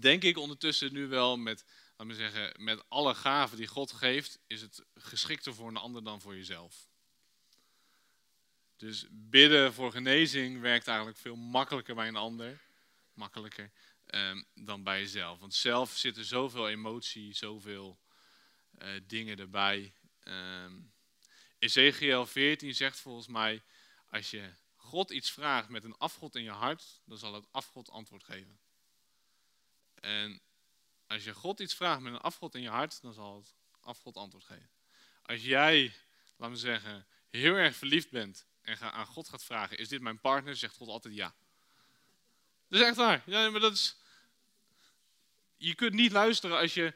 denk 0.00 0.22
ik 0.22 0.38
ondertussen 0.38 0.92
nu 0.92 1.06
wel 1.06 1.36
met, 1.36 1.64
laat 1.96 2.06
me 2.06 2.14
zeggen, 2.14 2.64
met 2.64 2.84
alle 2.88 3.14
gaven 3.14 3.56
die 3.56 3.66
God 3.66 3.92
geeft, 3.92 4.38
is 4.46 4.60
het 4.60 4.84
geschikter 4.94 5.54
voor 5.54 5.68
een 5.68 5.76
ander 5.76 6.04
dan 6.04 6.20
voor 6.20 6.36
jezelf. 6.36 6.88
Dus 8.76 9.06
bidden 9.10 9.74
voor 9.74 9.92
genezing 9.92 10.60
werkt 10.60 10.86
eigenlijk 10.86 11.18
veel 11.18 11.36
makkelijker 11.36 11.94
bij 11.94 12.08
een 12.08 12.16
ander. 12.16 12.60
Makkelijker 13.12 13.72
Ehm, 14.06 14.42
dan 14.54 14.82
bij 14.82 15.00
jezelf. 15.00 15.38
Want 15.38 15.54
zelf 15.54 15.96
zit 15.96 16.16
er 16.16 16.24
zoveel 16.24 16.68
emotie, 16.68 17.34
zoveel 17.34 17.98
uh, 18.78 18.88
dingen 19.06 19.38
erbij. 19.38 19.94
Um, 20.24 20.92
Ezekiel 21.58 22.26
14 22.26 22.74
zegt 22.74 23.00
volgens 23.00 23.26
mij, 23.26 23.62
als 24.10 24.30
je 24.30 24.52
God 24.76 25.10
iets 25.10 25.30
vraagt 25.30 25.68
met 25.68 25.84
een 25.84 25.96
afgod 25.96 26.34
in 26.34 26.42
je 26.42 26.50
hart, 26.50 27.00
dan 27.04 27.18
zal 27.18 27.34
het 27.34 27.46
afgod 27.50 27.90
antwoord 27.90 28.24
geven. 28.24 28.58
En 29.94 30.40
als 31.14 31.24
je 31.24 31.34
God 31.34 31.60
iets 31.60 31.74
vraagt 31.74 32.00
met 32.00 32.12
een 32.12 32.20
afgod 32.20 32.54
in 32.54 32.62
je 32.62 32.68
hart, 32.68 33.02
dan 33.02 33.12
zal 33.12 33.36
het 33.36 33.54
afgod 33.80 34.16
antwoord 34.16 34.44
geven. 34.44 34.70
Als 35.22 35.42
jij, 35.44 35.94
laten 36.36 36.54
we 36.54 36.60
zeggen, 36.60 37.06
heel 37.30 37.54
erg 37.54 37.76
verliefd 37.76 38.10
bent 38.10 38.46
en 38.62 38.78
aan 38.78 39.06
God 39.06 39.28
gaat 39.28 39.44
vragen, 39.44 39.78
is 39.78 39.88
dit 39.88 40.00
mijn 40.00 40.20
partner? 40.20 40.56
Zegt 40.56 40.76
God 40.76 40.88
altijd 40.88 41.14
ja. 41.14 41.34
Dat 42.68 42.80
is 42.80 42.86
echt 42.86 42.96
waar. 42.96 43.22
Ja, 43.26 43.50
maar 43.50 43.60
dat 43.60 43.72
is, 43.72 43.96
je 45.56 45.74
kunt 45.74 45.94
niet 45.94 46.12
luisteren 46.12 46.58
als 46.58 46.74
je 46.74 46.94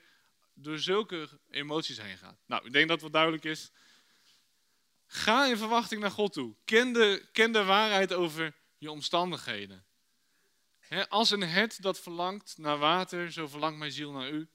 door 0.54 0.78
zulke 0.78 1.28
emoties 1.50 2.00
heen 2.00 2.18
gaat. 2.18 2.38
Nou, 2.46 2.66
ik 2.66 2.72
denk 2.72 2.88
dat 2.88 3.00
wat 3.00 3.12
duidelijk 3.12 3.44
is. 3.44 3.70
Ga 5.06 5.46
in 5.46 5.56
verwachting 5.56 6.00
naar 6.00 6.10
God 6.10 6.32
toe. 6.32 6.54
Ken 6.64 6.92
de, 6.92 7.28
ken 7.32 7.52
de 7.52 7.64
waarheid 7.64 8.12
over 8.12 8.54
je 8.78 8.90
omstandigheden. 8.90 9.84
Als 11.08 11.30
een 11.30 11.42
het 11.42 11.76
dat 11.80 12.00
verlangt 12.00 12.58
naar 12.58 12.78
water, 12.78 13.32
zo 13.32 13.48
verlangt 13.48 13.78
mijn 13.78 13.92
ziel 13.92 14.12
naar 14.12 14.30
u. 14.30 14.48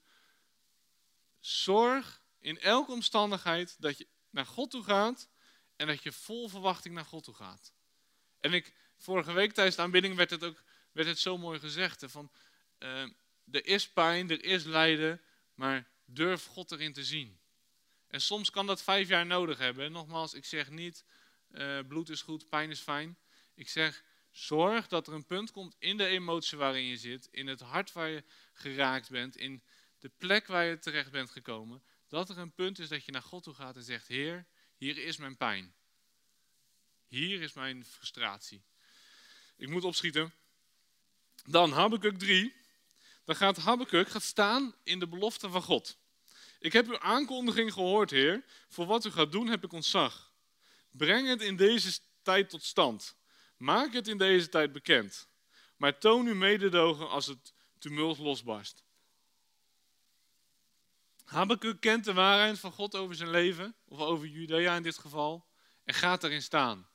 Zorg 1.39 2.21
in 2.39 2.59
elke 2.59 2.91
omstandigheid 2.91 3.81
dat 3.81 3.97
je 3.97 4.07
naar 4.29 4.45
God 4.45 4.71
toe 4.71 4.83
gaat 4.83 5.29
en 5.75 5.87
dat 5.87 6.03
je 6.03 6.11
vol 6.11 6.49
verwachting 6.49 6.95
naar 6.95 7.05
God 7.05 7.23
toe 7.23 7.33
gaat. 7.33 7.73
En 8.39 8.53
ik, 8.53 8.73
vorige 8.97 9.31
week 9.31 9.53
tijdens 9.53 9.75
de 9.75 9.81
aanbidding 9.81 10.15
werd 10.15 10.29
het 10.29 10.43
ook 10.43 10.63
werd 10.93 11.07
het 11.07 11.19
zo 11.19 11.37
mooi 11.37 11.59
gezegd. 11.59 12.03
van, 12.07 12.31
uh, 12.79 13.01
er 13.51 13.65
is 13.65 13.89
pijn, 13.89 14.29
er 14.29 14.43
is 14.43 14.63
lijden, 14.63 15.21
maar 15.53 15.87
durf 16.05 16.45
God 16.45 16.71
erin 16.71 16.93
te 16.93 17.03
zien. 17.03 17.39
En 18.07 18.21
soms 18.21 18.49
kan 18.49 18.67
dat 18.67 18.83
vijf 18.83 19.07
jaar 19.07 19.25
nodig 19.25 19.57
hebben. 19.57 19.91
Nogmaals, 19.91 20.33
ik 20.33 20.45
zeg 20.45 20.69
niet, 20.69 21.05
uh, 21.51 21.79
bloed 21.87 22.09
is 22.09 22.21
goed, 22.21 22.49
pijn 22.49 22.69
is 22.69 22.79
fijn. 22.79 23.17
Ik 23.53 23.69
zeg, 23.69 24.03
zorg 24.33 24.87
dat 24.87 25.07
er 25.07 25.13
een 25.13 25.25
punt 25.25 25.51
komt 25.51 25.75
in 25.79 25.97
de 25.97 26.05
emotie 26.05 26.57
waarin 26.57 26.85
je 26.85 26.97
zit, 26.97 27.27
in 27.31 27.47
het 27.47 27.59
hart 27.59 27.91
waar 27.91 28.09
je 28.09 28.23
geraakt 28.53 29.09
bent, 29.09 29.37
in 29.37 29.63
de 29.99 30.09
plek 30.17 30.47
waar 30.47 30.65
je 30.65 30.79
terecht 30.79 31.11
bent 31.11 31.29
gekomen, 31.29 31.83
dat 32.07 32.29
er 32.29 32.37
een 32.37 32.53
punt 32.53 32.79
is 32.79 32.89
dat 32.89 33.05
je 33.05 33.11
naar 33.11 33.21
God 33.21 33.43
toe 33.43 33.53
gaat 33.53 33.75
en 33.75 33.83
zegt, 33.83 34.07
Heer, 34.07 34.45
hier 34.75 34.97
is 34.97 35.17
mijn 35.17 35.37
pijn. 35.37 35.73
Hier 37.07 37.41
is 37.41 37.53
mijn 37.53 37.85
frustratie. 37.85 38.63
Ik 39.57 39.69
moet 39.69 39.83
opschieten. 39.83 40.33
Dan 41.45 41.71
Habakkuk 41.71 42.19
3. 42.19 42.55
Dan 43.23 43.35
gaat 43.35 43.57
Habakkuk 43.57 44.09
gaat 44.09 44.23
staan 44.23 44.75
in 44.83 44.99
de 44.99 45.07
belofte 45.07 45.49
van 45.49 45.61
God. 45.61 45.97
Ik 46.59 46.73
heb 46.73 46.87
uw 46.87 46.99
aankondiging 46.99 47.73
gehoord, 47.73 48.09
Heer. 48.09 48.43
Voor 48.67 48.85
wat 48.85 49.05
u 49.05 49.11
gaat 49.11 49.31
doen 49.31 49.47
heb 49.47 49.63
ik 49.63 49.73
ontzag. 49.73 50.33
Breng 50.91 51.27
het 51.27 51.41
in 51.41 51.55
deze 51.55 51.99
tijd 52.21 52.49
tot 52.49 52.63
stand. 52.63 53.15
Maak 53.63 53.93
het 53.93 54.07
in 54.07 54.17
deze 54.17 54.49
tijd 54.49 54.71
bekend. 54.71 55.27
Maar 55.77 55.97
toon 55.97 56.27
uw 56.27 56.35
mededogen 56.35 57.09
als 57.09 57.25
het 57.25 57.53
tumult 57.79 58.17
losbarst. 58.17 58.83
Habakkuk 61.23 61.79
kent 61.79 62.05
de 62.05 62.13
waarheid 62.13 62.59
van 62.59 62.71
God 62.71 62.95
over 62.95 63.15
zijn 63.15 63.29
leven, 63.29 63.75
of 63.85 63.99
over 63.99 64.27
Judea 64.27 64.75
in 64.75 64.83
dit 64.83 64.97
geval, 64.97 65.47
en 65.83 65.93
gaat 65.93 66.23
erin 66.23 66.41
staan. 66.41 66.89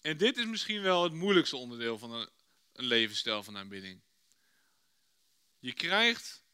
En 0.00 0.16
dit 0.16 0.36
is 0.36 0.46
misschien 0.46 0.82
wel 0.82 1.02
het 1.02 1.12
moeilijkste 1.12 1.56
onderdeel 1.56 1.98
van 1.98 2.12
een, 2.12 2.28
levensstijl 2.72 3.42
van 3.42 3.56
aanbidding. 3.56 4.02
Je 5.58 5.72
krijgt 5.72 6.44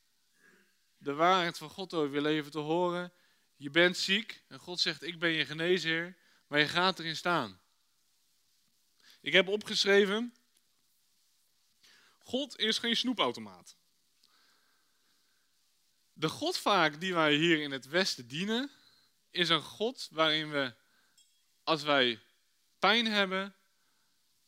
de 0.99 1.13
waarheid 1.13 1.59
van 1.59 1.71
God 1.71 1.95
over 1.95 2.15
je 2.15 2.21
leven 2.21 2.51
te 2.51 2.59
horen. 2.59 3.13
Je 3.57 3.71
bent 3.71 3.97
ziek 3.97 4.45
en 4.49 4.59
God 4.59 4.81
zegt: 4.81 5.03
Ik 5.03 5.19
ben 5.19 5.31
je 5.31 5.47
geneesheer, 5.47 6.17
maar 6.47 6.59
je 6.59 6.69
gaat 6.69 6.99
erin 6.99 7.17
staan. 7.17 7.62
Ik 9.23 9.33
heb 9.33 9.49
opgeschreven: 9.49 10.35
God 12.19 12.59
is 12.59 12.79
geen 12.79 12.97
snoepautomaat. 12.97 13.77
De 16.13 16.29
God 16.29 16.59
vaak 16.59 17.01
die 17.01 17.15
wij 17.15 17.35
hier 17.35 17.61
in 17.61 17.71
het 17.71 17.87
Westen 17.87 18.29
dienen, 18.29 18.71
is 19.31 19.49
een 19.49 19.63
God 19.63 20.09
waarin 20.11 20.51
we, 20.51 20.75
als 21.63 21.83
wij 21.83 22.21
pijn 22.79 23.07
hebben, 23.07 23.55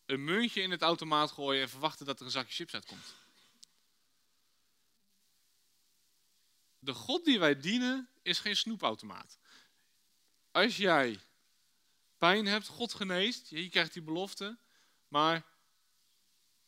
een 0.07 0.25
muntje 0.25 0.63
in 0.63 0.71
het 0.71 0.83
automaat 0.83 1.31
gooien 1.31 1.63
en 1.63 1.69
verwachten 1.69 2.07
dat 2.07 2.19
er 2.19 2.25
een 2.25 2.31
zakje 2.31 2.55
chips 2.55 2.75
uitkomt. 2.75 3.15
De 6.79 6.95
God 6.95 7.25
die 7.25 7.39
wij 7.39 7.61
dienen 7.61 8.09
is 8.23 8.39
geen 8.39 8.57
snoepautomaat. 8.57 9.39
Als 10.51 10.77
jij 10.77 11.21
pijn 12.19 12.47
hebt, 12.47 12.67
God 12.67 12.95
geneest, 12.95 13.49
je 13.49 13.69
krijgt 13.69 13.93
die 13.93 14.03
belofte, 14.03 14.59
maar 15.09 15.45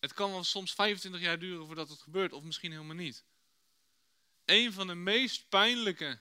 het 0.01 0.13
kan 0.13 0.31
wel 0.31 0.45
soms 0.45 0.75
25 0.75 1.21
jaar 1.21 1.39
duren 1.39 1.67
voordat 1.67 1.89
het 1.89 2.01
gebeurt, 2.01 2.33
of 2.33 2.43
misschien 2.43 2.71
helemaal 2.71 2.97
niet. 2.97 3.25
Een 4.45 4.73
van 4.73 4.87
de 4.87 4.95
meest 4.95 5.49
pijnlijke 5.49 6.19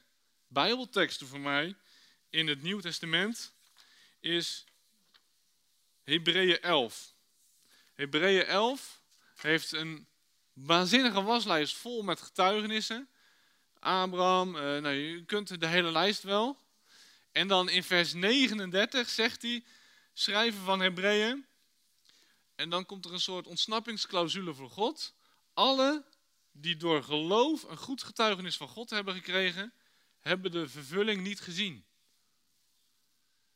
Bijbelteksten 0.47 1.27
voor 1.27 1.39
mij 1.39 1.75
in 2.29 2.47
het 2.47 2.61
Nieuw 2.61 2.79
Testament 2.79 3.53
is 4.19 4.65
Hebreeën 6.03 6.61
11. 6.61 7.13
Hebreeën 7.93 8.45
11 8.45 9.01
heeft 9.35 9.71
een 9.71 10.07
waanzinnige 10.53 11.21
waslijst 11.21 11.75
vol 11.75 12.01
met 12.01 12.21
getuigenissen. 12.21 13.09
Abraham, 13.79 14.55
uh, 14.55 14.61
nou, 14.61 14.89
je 14.89 15.25
kunt 15.25 15.59
de 15.59 15.67
hele 15.67 15.91
lijst 15.91 16.23
wel. 16.23 16.57
En 17.31 17.47
dan 17.47 17.69
in 17.69 17.83
vers 17.83 18.13
39 18.13 19.09
zegt 19.09 19.41
hij, 19.41 19.63
schrijven 20.13 20.63
van 20.63 20.79
Hebreeën. 20.79 21.45
En 22.55 22.69
dan 22.69 22.85
komt 22.85 23.05
er 23.05 23.13
een 23.13 23.19
soort 23.19 23.47
ontsnappingsclausule 23.47 24.53
voor 24.53 24.69
God. 24.69 25.15
Alle 25.53 26.05
die 26.51 26.77
door 26.77 27.03
geloof 27.03 27.63
een 27.63 27.77
goed 27.77 28.03
getuigenis 28.03 28.57
van 28.57 28.67
God 28.67 28.89
hebben 28.89 29.13
gekregen, 29.13 29.73
hebben 30.19 30.51
de 30.51 30.69
vervulling 30.69 31.21
niet 31.21 31.39
gezien. 31.39 31.85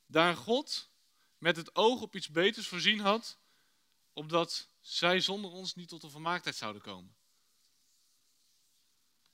Daar 0.06 0.36
God 0.36 0.90
met 1.38 1.56
het 1.56 1.76
oog 1.76 2.02
op 2.02 2.16
iets 2.16 2.30
beters 2.30 2.68
voorzien 2.68 3.00
had, 3.00 3.38
opdat 4.14 4.70
zij 4.82 5.20
zonder 5.20 5.52
ons 5.52 5.76
niet 5.76 5.90
tot 5.90 6.02
de 6.02 6.10
volmaaktheid 6.10 6.56
zouden 6.56 6.82
komen. 6.82 7.16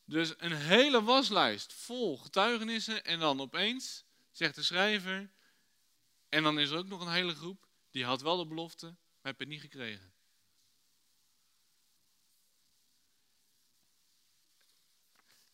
Dus 0.06 0.34
een 0.38 0.56
hele 0.56 1.04
waslijst 1.04 1.74
vol 1.74 2.18
getuigenissen 2.18 3.06
en 3.06 3.20
dan 3.20 3.42
opeens 3.42 4.04
zegt 4.32 4.56
de 4.56 4.64
schrijver, 4.64 5.32
en 6.30 6.44
dan 6.44 6.60
is 6.60 6.70
er 6.70 6.78
ook 6.78 6.88
nog 6.88 7.02
een 7.02 7.12
hele 7.12 7.36
groep, 7.36 7.68
die 7.92 8.06
had 8.06 8.22
wel 8.22 8.38
de 8.38 8.46
belofte, 8.46 8.96
maar 9.26 9.34
heeft 9.34 9.52
het 9.52 9.62
niet 9.62 9.72
gekregen. 9.72 10.14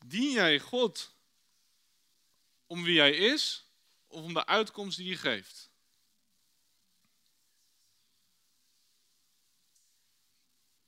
Dien 0.06 0.32
jij 0.32 0.60
God 0.60 1.16
om 2.68 2.84
wie 2.84 3.00
hij 3.00 3.12
is 3.12 3.66
of 4.08 4.24
om 4.24 4.34
de 4.34 4.46
uitkomst 4.46 4.98
die 4.98 5.08
hij 5.08 5.18
geeft? 5.18 5.70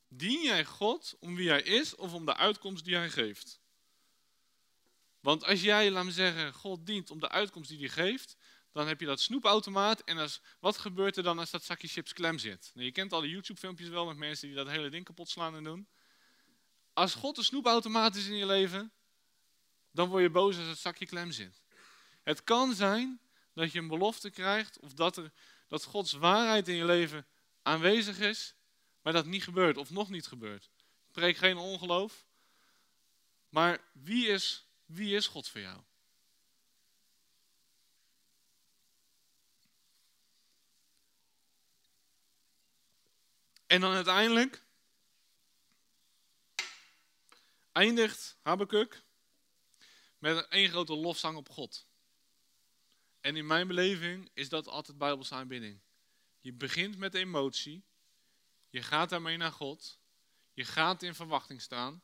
Dien 0.08 0.44
jij 0.44 0.66
God 0.66 1.16
om 1.20 1.36
wie 1.36 1.50
hij 1.50 1.62
is 1.62 1.96
of 1.96 2.14
om 2.14 2.26
de 2.26 2.36
uitkomst 2.36 2.86
die 2.86 2.96
hij 2.96 3.10
geeft? 3.10 3.60
Want 5.20 5.44
als 5.44 5.62
jij, 5.62 5.92
laat 5.92 6.06
me 6.06 6.12
zeggen, 6.12 6.54
God 6.54 6.86
dient 6.86 7.10
om 7.10 7.20
de 7.20 7.30
uitkomst 7.30 7.70
die 7.70 7.80
hij 7.80 7.90
geeft, 7.90 8.38
dan 8.74 8.88
heb 8.88 9.00
je 9.00 9.06
dat 9.06 9.22
snoepautomaat 9.22 10.02
en 10.04 10.18
als, 10.18 10.42
wat 10.60 10.78
gebeurt 10.78 11.18
er 11.18 11.24
dan 11.24 11.40
als 11.40 11.52
dat 11.52 11.64
zakje 11.64 11.88
chips 11.88 12.14
klem 12.14 12.38
zit? 12.38 12.72
Nou, 12.74 12.86
je 12.86 12.92
kent 12.92 13.14
al 13.14 13.22
die 13.22 13.30
YouTube-filmpjes 13.30 13.90
wel 13.90 14.06
met 14.06 14.18
mensen 14.18 14.48
die 14.48 14.56
dat 14.56 14.68
hele 14.68 14.90
ding 14.90 15.06
kapot 15.06 15.30
slaan 15.30 15.56
en 15.56 15.64
doen. 15.64 15.88
Als 16.94 17.14
God 17.14 17.38
een 17.38 17.44
snoepautomaat 17.44 18.16
is 18.16 18.28
in 18.28 18.36
je 18.36 18.46
leven, 18.46 18.92
dan 19.92 20.10
word 20.10 20.24
je 20.24 20.30
boos 20.30 20.58
als 20.58 20.68
het 20.68 20.78
zakje 20.78 21.06
klem 21.06 21.32
zit. 21.32 21.62
Het 22.24 22.44
kan 22.44 22.74
zijn 22.74 23.22
dat 23.54 23.72
je 23.72 23.80
een 23.80 23.88
belofte 23.88 24.30
krijgt 24.30 24.80
of 24.80 24.94
dat, 24.94 25.18
er, 25.18 25.32
dat 25.68 25.84
Gods 25.84 26.12
waarheid 26.12 26.68
in 26.68 26.76
je 26.76 26.86
leven 26.86 27.26
aanwezig 27.62 28.20
is, 28.20 28.56
maar 29.02 29.14
dat 29.14 29.26
niet 29.26 29.44
gebeurt 29.44 29.78
of 29.78 29.90
nog 29.90 30.10
niet 30.10 30.28
gebeurt. 30.28 30.70
Ik 31.08 31.12
preek 31.12 31.38
geen 31.38 31.58
ongeloof. 31.58 32.26
Maar 33.50 33.82
wie 33.92 34.28
is, 34.28 34.68
wie 34.86 35.16
is 35.16 35.28
God 35.28 35.48
voor 35.48 35.62
jou? 35.62 35.82
En 43.68 43.82
dan 43.82 43.94
uiteindelijk 43.94 44.64
eindigt 47.72 48.38
Habakkuk 48.42 49.04
met 50.18 50.46
een 50.50 50.70
grote 50.70 50.96
lofzang 50.96 51.38
op 51.38 51.50
God. 51.50 51.88
En 53.22 53.36
in 53.36 53.48
mijn 53.48 53.68
beleving 53.68 54.30
is 54.34 54.50
dat 54.50 54.68
altijd 54.68 54.98
Bijbelse 54.98 55.34
aanbidding. 55.34 55.80
Je 56.40 56.54
begint 56.54 56.98
met 56.98 57.14
emotie, 57.14 57.84
je 58.70 58.82
gaat 58.82 59.10
daarmee 59.10 59.38
naar 59.38 59.52
God, 59.52 60.00
je 60.54 60.66
gaat 60.66 61.04
in 61.04 61.16
verwachting 61.16 61.62
staan 61.62 62.04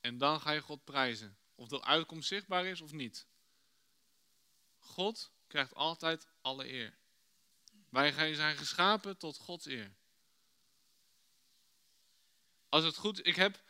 en 0.00 0.18
dan 0.18 0.40
ga 0.40 0.50
je 0.50 0.60
God 0.60 0.84
prijzen. 0.84 1.36
Of 1.54 1.68
de 1.68 1.84
uitkomst 1.84 2.28
zichtbaar 2.28 2.66
is 2.66 2.80
of 2.80 2.92
niet. 2.92 3.26
God 4.78 5.32
krijgt 5.46 5.74
altijd 5.74 6.26
alle 6.40 6.72
eer. 6.72 6.98
Wij 7.88 8.34
zijn 8.34 8.56
geschapen 8.56 9.16
tot 9.18 9.36
Gods 9.36 9.66
eer. 9.66 9.92
Als 12.72 12.84
het 12.84 12.96
goed, 12.96 13.26
ik 13.26 13.36
heb 13.36 13.62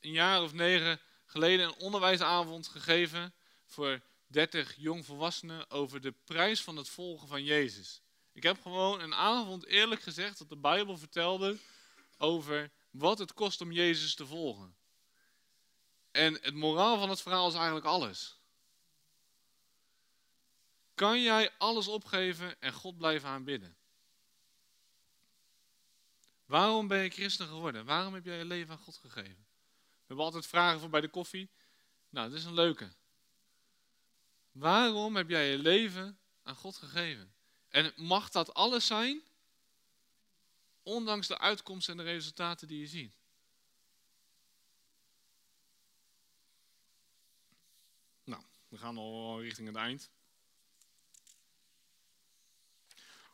een 0.00 0.10
jaar 0.10 0.42
of 0.42 0.52
negen 0.52 1.00
geleden 1.24 1.66
een 1.66 1.78
onderwijsavond 1.78 2.68
gegeven 2.68 3.34
voor 3.66 4.00
30 4.26 4.74
jongvolwassenen 4.76 5.70
over 5.70 6.00
de 6.00 6.12
prijs 6.24 6.62
van 6.62 6.76
het 6.76 6.88
volgen 6.88 7.28
van 7.28 7.44
Jezus. 7.44 8.02
Ik 8.32 8.42
heb 8.42 8.62
gewoon 8.62 9.00
een 9.00 9.14
avond 9.14 9.66
eerlijk 9.66 10.00
gezegd 10.00 10.38
dat 10.38 10.48
de 10.48 10.56
Bijbel 10.56 10.98
vertelde 10.98 11.58
over 12.18 12.70
wat 12.90 13.18
het 13.18 13.32
kost 13.32 13.60
om 13.60 13.72
Jezus 13.72 14.14
te 14.14 14.26
volgen. 14.26 14.76
En 16.10 16.34
het 16.34 16.54
moraal 16.54 16.98
van 16.98 17.10
het 17.10 17.22
verhaal 17.22 17.48
is 17.48 17.54
eigenlijk 17.54 17.86
alles. 17.86 18.38
Kan 20.94 21.22
jij 21.22 21.50
alles 21.58 21.88
opgeven 21.88 22.60
en 22.60 22.72
God 22.72 22.96
blijven 22.96 23.28
aanbidden? 23.28 23.75
Waarom 26.46 26.88
ben 26.88 27.02
je 27.02 27.10
christen 27.10 27.46
geworden? 27.46 27.84
Waarom 27.84 28.14
heb 28.14 28.24
jij 28.24 28.38
je 28.38 28.44
leven 28.44 28.74
aan 28.74 28.82
God 28.82 28.96
gegeven? 28.96 29.46
We 30.06 30.06
hebben 30.06 30.24
altijd 30.24 30.46
vragen 30.46 30.80
voor 30.80 30.90
bij 30.90 31.00
de 31.00 31.08
koffie. 31.08 31.50
Nou, 32.08 32.30
dat 32.30 32.38
is 32.38 32.44
een 32.44 32.54
leuke. 32.54 32.92
Waarom 34.52 35.16
heb 35.16 35.28
jij 35.28 35.50
je 35.50 35.58
leven 35.58 36.18
aan 36.42 36.54
God 36.54 36.76
gegeven? 36.76 37.34
En 37.68 37.92
mag 37.96 38.30
dat 38.30 38.54
alles 38.54 38.86
zijn, 38.86 39.22
ondanks 40.82 41.26
de 41.26 41.38
uitkomsten 41.38 41.98
en 41.98 42.04
de 42.04 42.12
resultaten 42.12 42.68
die 42.68 42.80
je 42.80 42.86
ziet? 42.86 43.14
Nou, 48.24 48.42
we 48.68 48.78
gaan 48.78 48.96
al 48.96 49.40
richting 49.40 49.66
het 49.66 49.76
eind. 49.76 50.10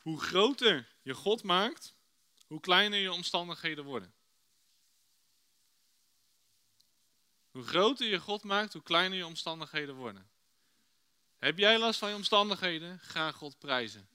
Hoe 0.02 0.20
groter 0.20 0.92
je 1.02 1.14
God 1.14 1.42
maakt, 1.42 1.94
hoe 2.52 2.60
kleiner 2.60 2.98
je 2.98 3.12
omstandigheden 3.12 3.84
worden. 3.84 4.14
Hoe 7.50 7.62
groter 7.62 8.06
je 8.06 8.20
God 8.20 8.42
maakt, 8.42 8.72
hoe 8.72 8.82
kleiner 8.82 9.18
je 9.18 9.26
omstandigheden 9.26 9.94
worden. 9.94 10.30
Heb 11.38 11.58
jij 11.58 11.78
last 11.78 11.98
van 11.98 12.08
je 12.08 12.14
omstandigheden? 12.14 12.98
Ga 12.98 13.32
God 13.32 13.58
prijzen. 13.58 14.08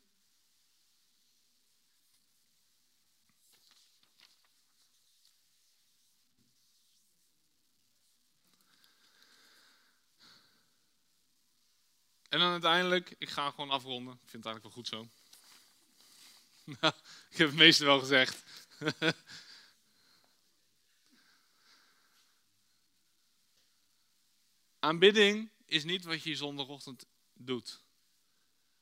En 12.30 12.40
dan 12.40 12.52
uiteindelijk, 12.52 13.16
ik 13.18 13.30
ga 13.30 13.50
gewoon 13.50 13.70
afronden. 13.70 14.14
Ik 14.14 14.30
vind 14.30 14.44
het 14.44 14.46
eigenlijk 14.46 14.64
wel 14.64 14.84
goed 14.84 14.88
zo. 14.88 15.27
Nou, 16.68 16.94
ik 17.32 17.38
heb 17.38 17.48
het 17.48 17.58
meeste 17.58 17.86
wel 17.86 18.00
gezegd. 18.00 18.44
Aanbidding 24.80 25.50
is 25.66 25.84
niet 25.84 26.04
wat 26.04 26.24
je 26.24 26.36
zondagochtend 26.36 27.06
doet. 27.34 27.84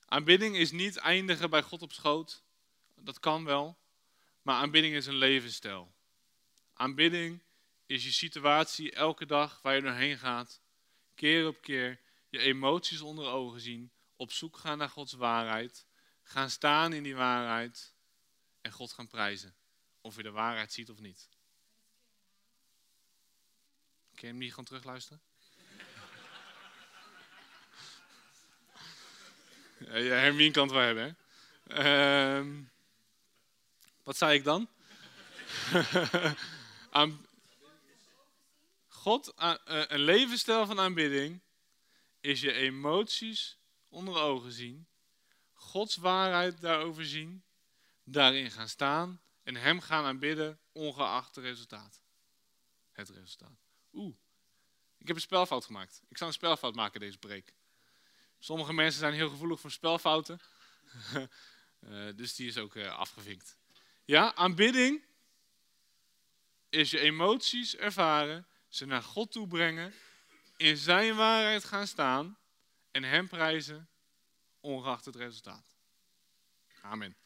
Aanbidding 0.06 0.56
is 0.56 0.70
niet 0.70 0.96
eindigen 0.96 1.50
bij 1.50 1.62
God 1.62 1.82
op 1.82 1.92
schoot. 1.92 2.42
Dat 2.94 3.20
kan 3.20 3.44
wel. 3.44 3.78
Maar 4.42 4.56
aanbidding 4.56 4.94
is 4.94 5.06
een 5.06 5.16
levensstijl. 5.16 5.94
Aanbidding 6.72 7.42
is 7.86 8.04
je 8.04 8.12
situatie 8.12 8.92
elke 8.92 9.26
dag 9.26 9.62
waar 9.62 9.74
je 9.74 9.82
doorheen 9.82 10.18
gaat. 10.18 10.60
Keer 11.14 11.46
op 11.46 11.60
keer 11.60 12.00
je 12.28 12.38
emoties 12.38 13.00
onder 13.00 13.26
ogen 13.26 13.60
zien. 13.60 13.90
Op 14.16 14.32
zoek 14.32 14.56
gaan 14.56 14.78
naar 14.78 14.88
Gods 14.88 15.12
waarheid. 15.12 15.86
Gaan 16.28 16.50
staan 16.50 16.92
in 16.92 17.02
die 17.02 17.16
waarheid. 17.16 17.94
En 18.60 18.72
God 18.72 18.92
gaan 18.92 19.06
prijzen. 19.06 19.54
Of 20.00 20.16
je 20.16 20.22
de 20.22 20.30
waarheid 20.30 20.72
ziet 20.72 20.90
of 20.90 20.98
niet. 20.98 21.28
Kun 24.14 24.20
je 24.20 24.26
hem 24.26 24.38
niet 24.38 24.50
gewoon 24.50 24.64
terugluisteren? 24.64 25.20
Hermien 30.22 30.52
kan 30.52 30.62
het 30.62 30.72
wel 30.72 30.82
hebben. 30.82 31.16
Hè? 31.64 32.38
Uh, 32.38 32.46
wat 34.02 34.16
zei 34.16 34.38
ik 34.38 34.44
dan? 34.44 34.68
God, 39.06 39.32
uh, 39.38 39.54
een 39.64 40.00
levensstijl 40.00 40.66
van 40.66 40.80
aanbidding 40.80 41.40
is 42.20 42.40
je 42.40 42.52
emoties 42.52 43.58
onder 43.88 44.16
ogen 44.16 44.52
zien, 44.52 44.86
Gods 45.76 45.96
waarheid 45.96 46.60
daarover 46.60 47.06
zien, 47.06 47.44
daarin 48.04 48.50
gaan 48.50 48.68
staan 48.68 49.20
en 49.42 49.56
Hem 49.56 49.80
gaan 49.80 50.04
aanbidden, 50.04 50.58
ongeacht 50.72 51.34
het 51.34 51.44
resultaat. 51.44 52.02
Het 52.92 53.08
resultaat. 53.08 53.58
Oeh, 53.92 54.16
ik 54.98 55.06
heb 55.06 55.16
een 55.16 55.22
spelfout 55.22 55.64
gemaakt. 55.64 56.02
Ik 56.08 56.16
zou 56.16 56.30
een 56.30 56.36
spelfout 56.36 56.74
maken 56.74 57.00
deze 57.00 57.18
preek. 57.18 57.54
Sommige 58.38 58.72
mensen 58.72 59.00
zijn 59.00 59.14
heel 59.14 59.28
gevoelig 59.28 59.60
voor 59.60 59.70
spelfouten. 59.70 60.40
uh, 61.80 62.06
dus 62.20 62.34
die 62.34 62.48
is 62.48 62.58
ook 62.58 62.74
uh, 62.74 62.98
afgevinkt. 62.98 63.56
Ja, 64.04 64.34
aanbidding 64.34 65.04
is 66.68 66.90
je 66.90 66.98
emoties 66.98 67.76
ervaren, 67.76 68.46
ze 68.68 68.86
naar 68.86 69.02
God 69.02 69.32
toe 69.32 69.46
brengen, 69.46 69.94
in 70.56 70.76
zijn 70.76 71.16
waarheid 71.16 71.64
gaan 71.64 71.86
staan 71.86 72.38
en 72.90 73.02
hem 73.02 73.28
prijzen, 73.28 73.88
ongeacht 74.66 75.04
het 75.04 75.16
resultaat. 75.16 75.76
Amen. 76.82 77.25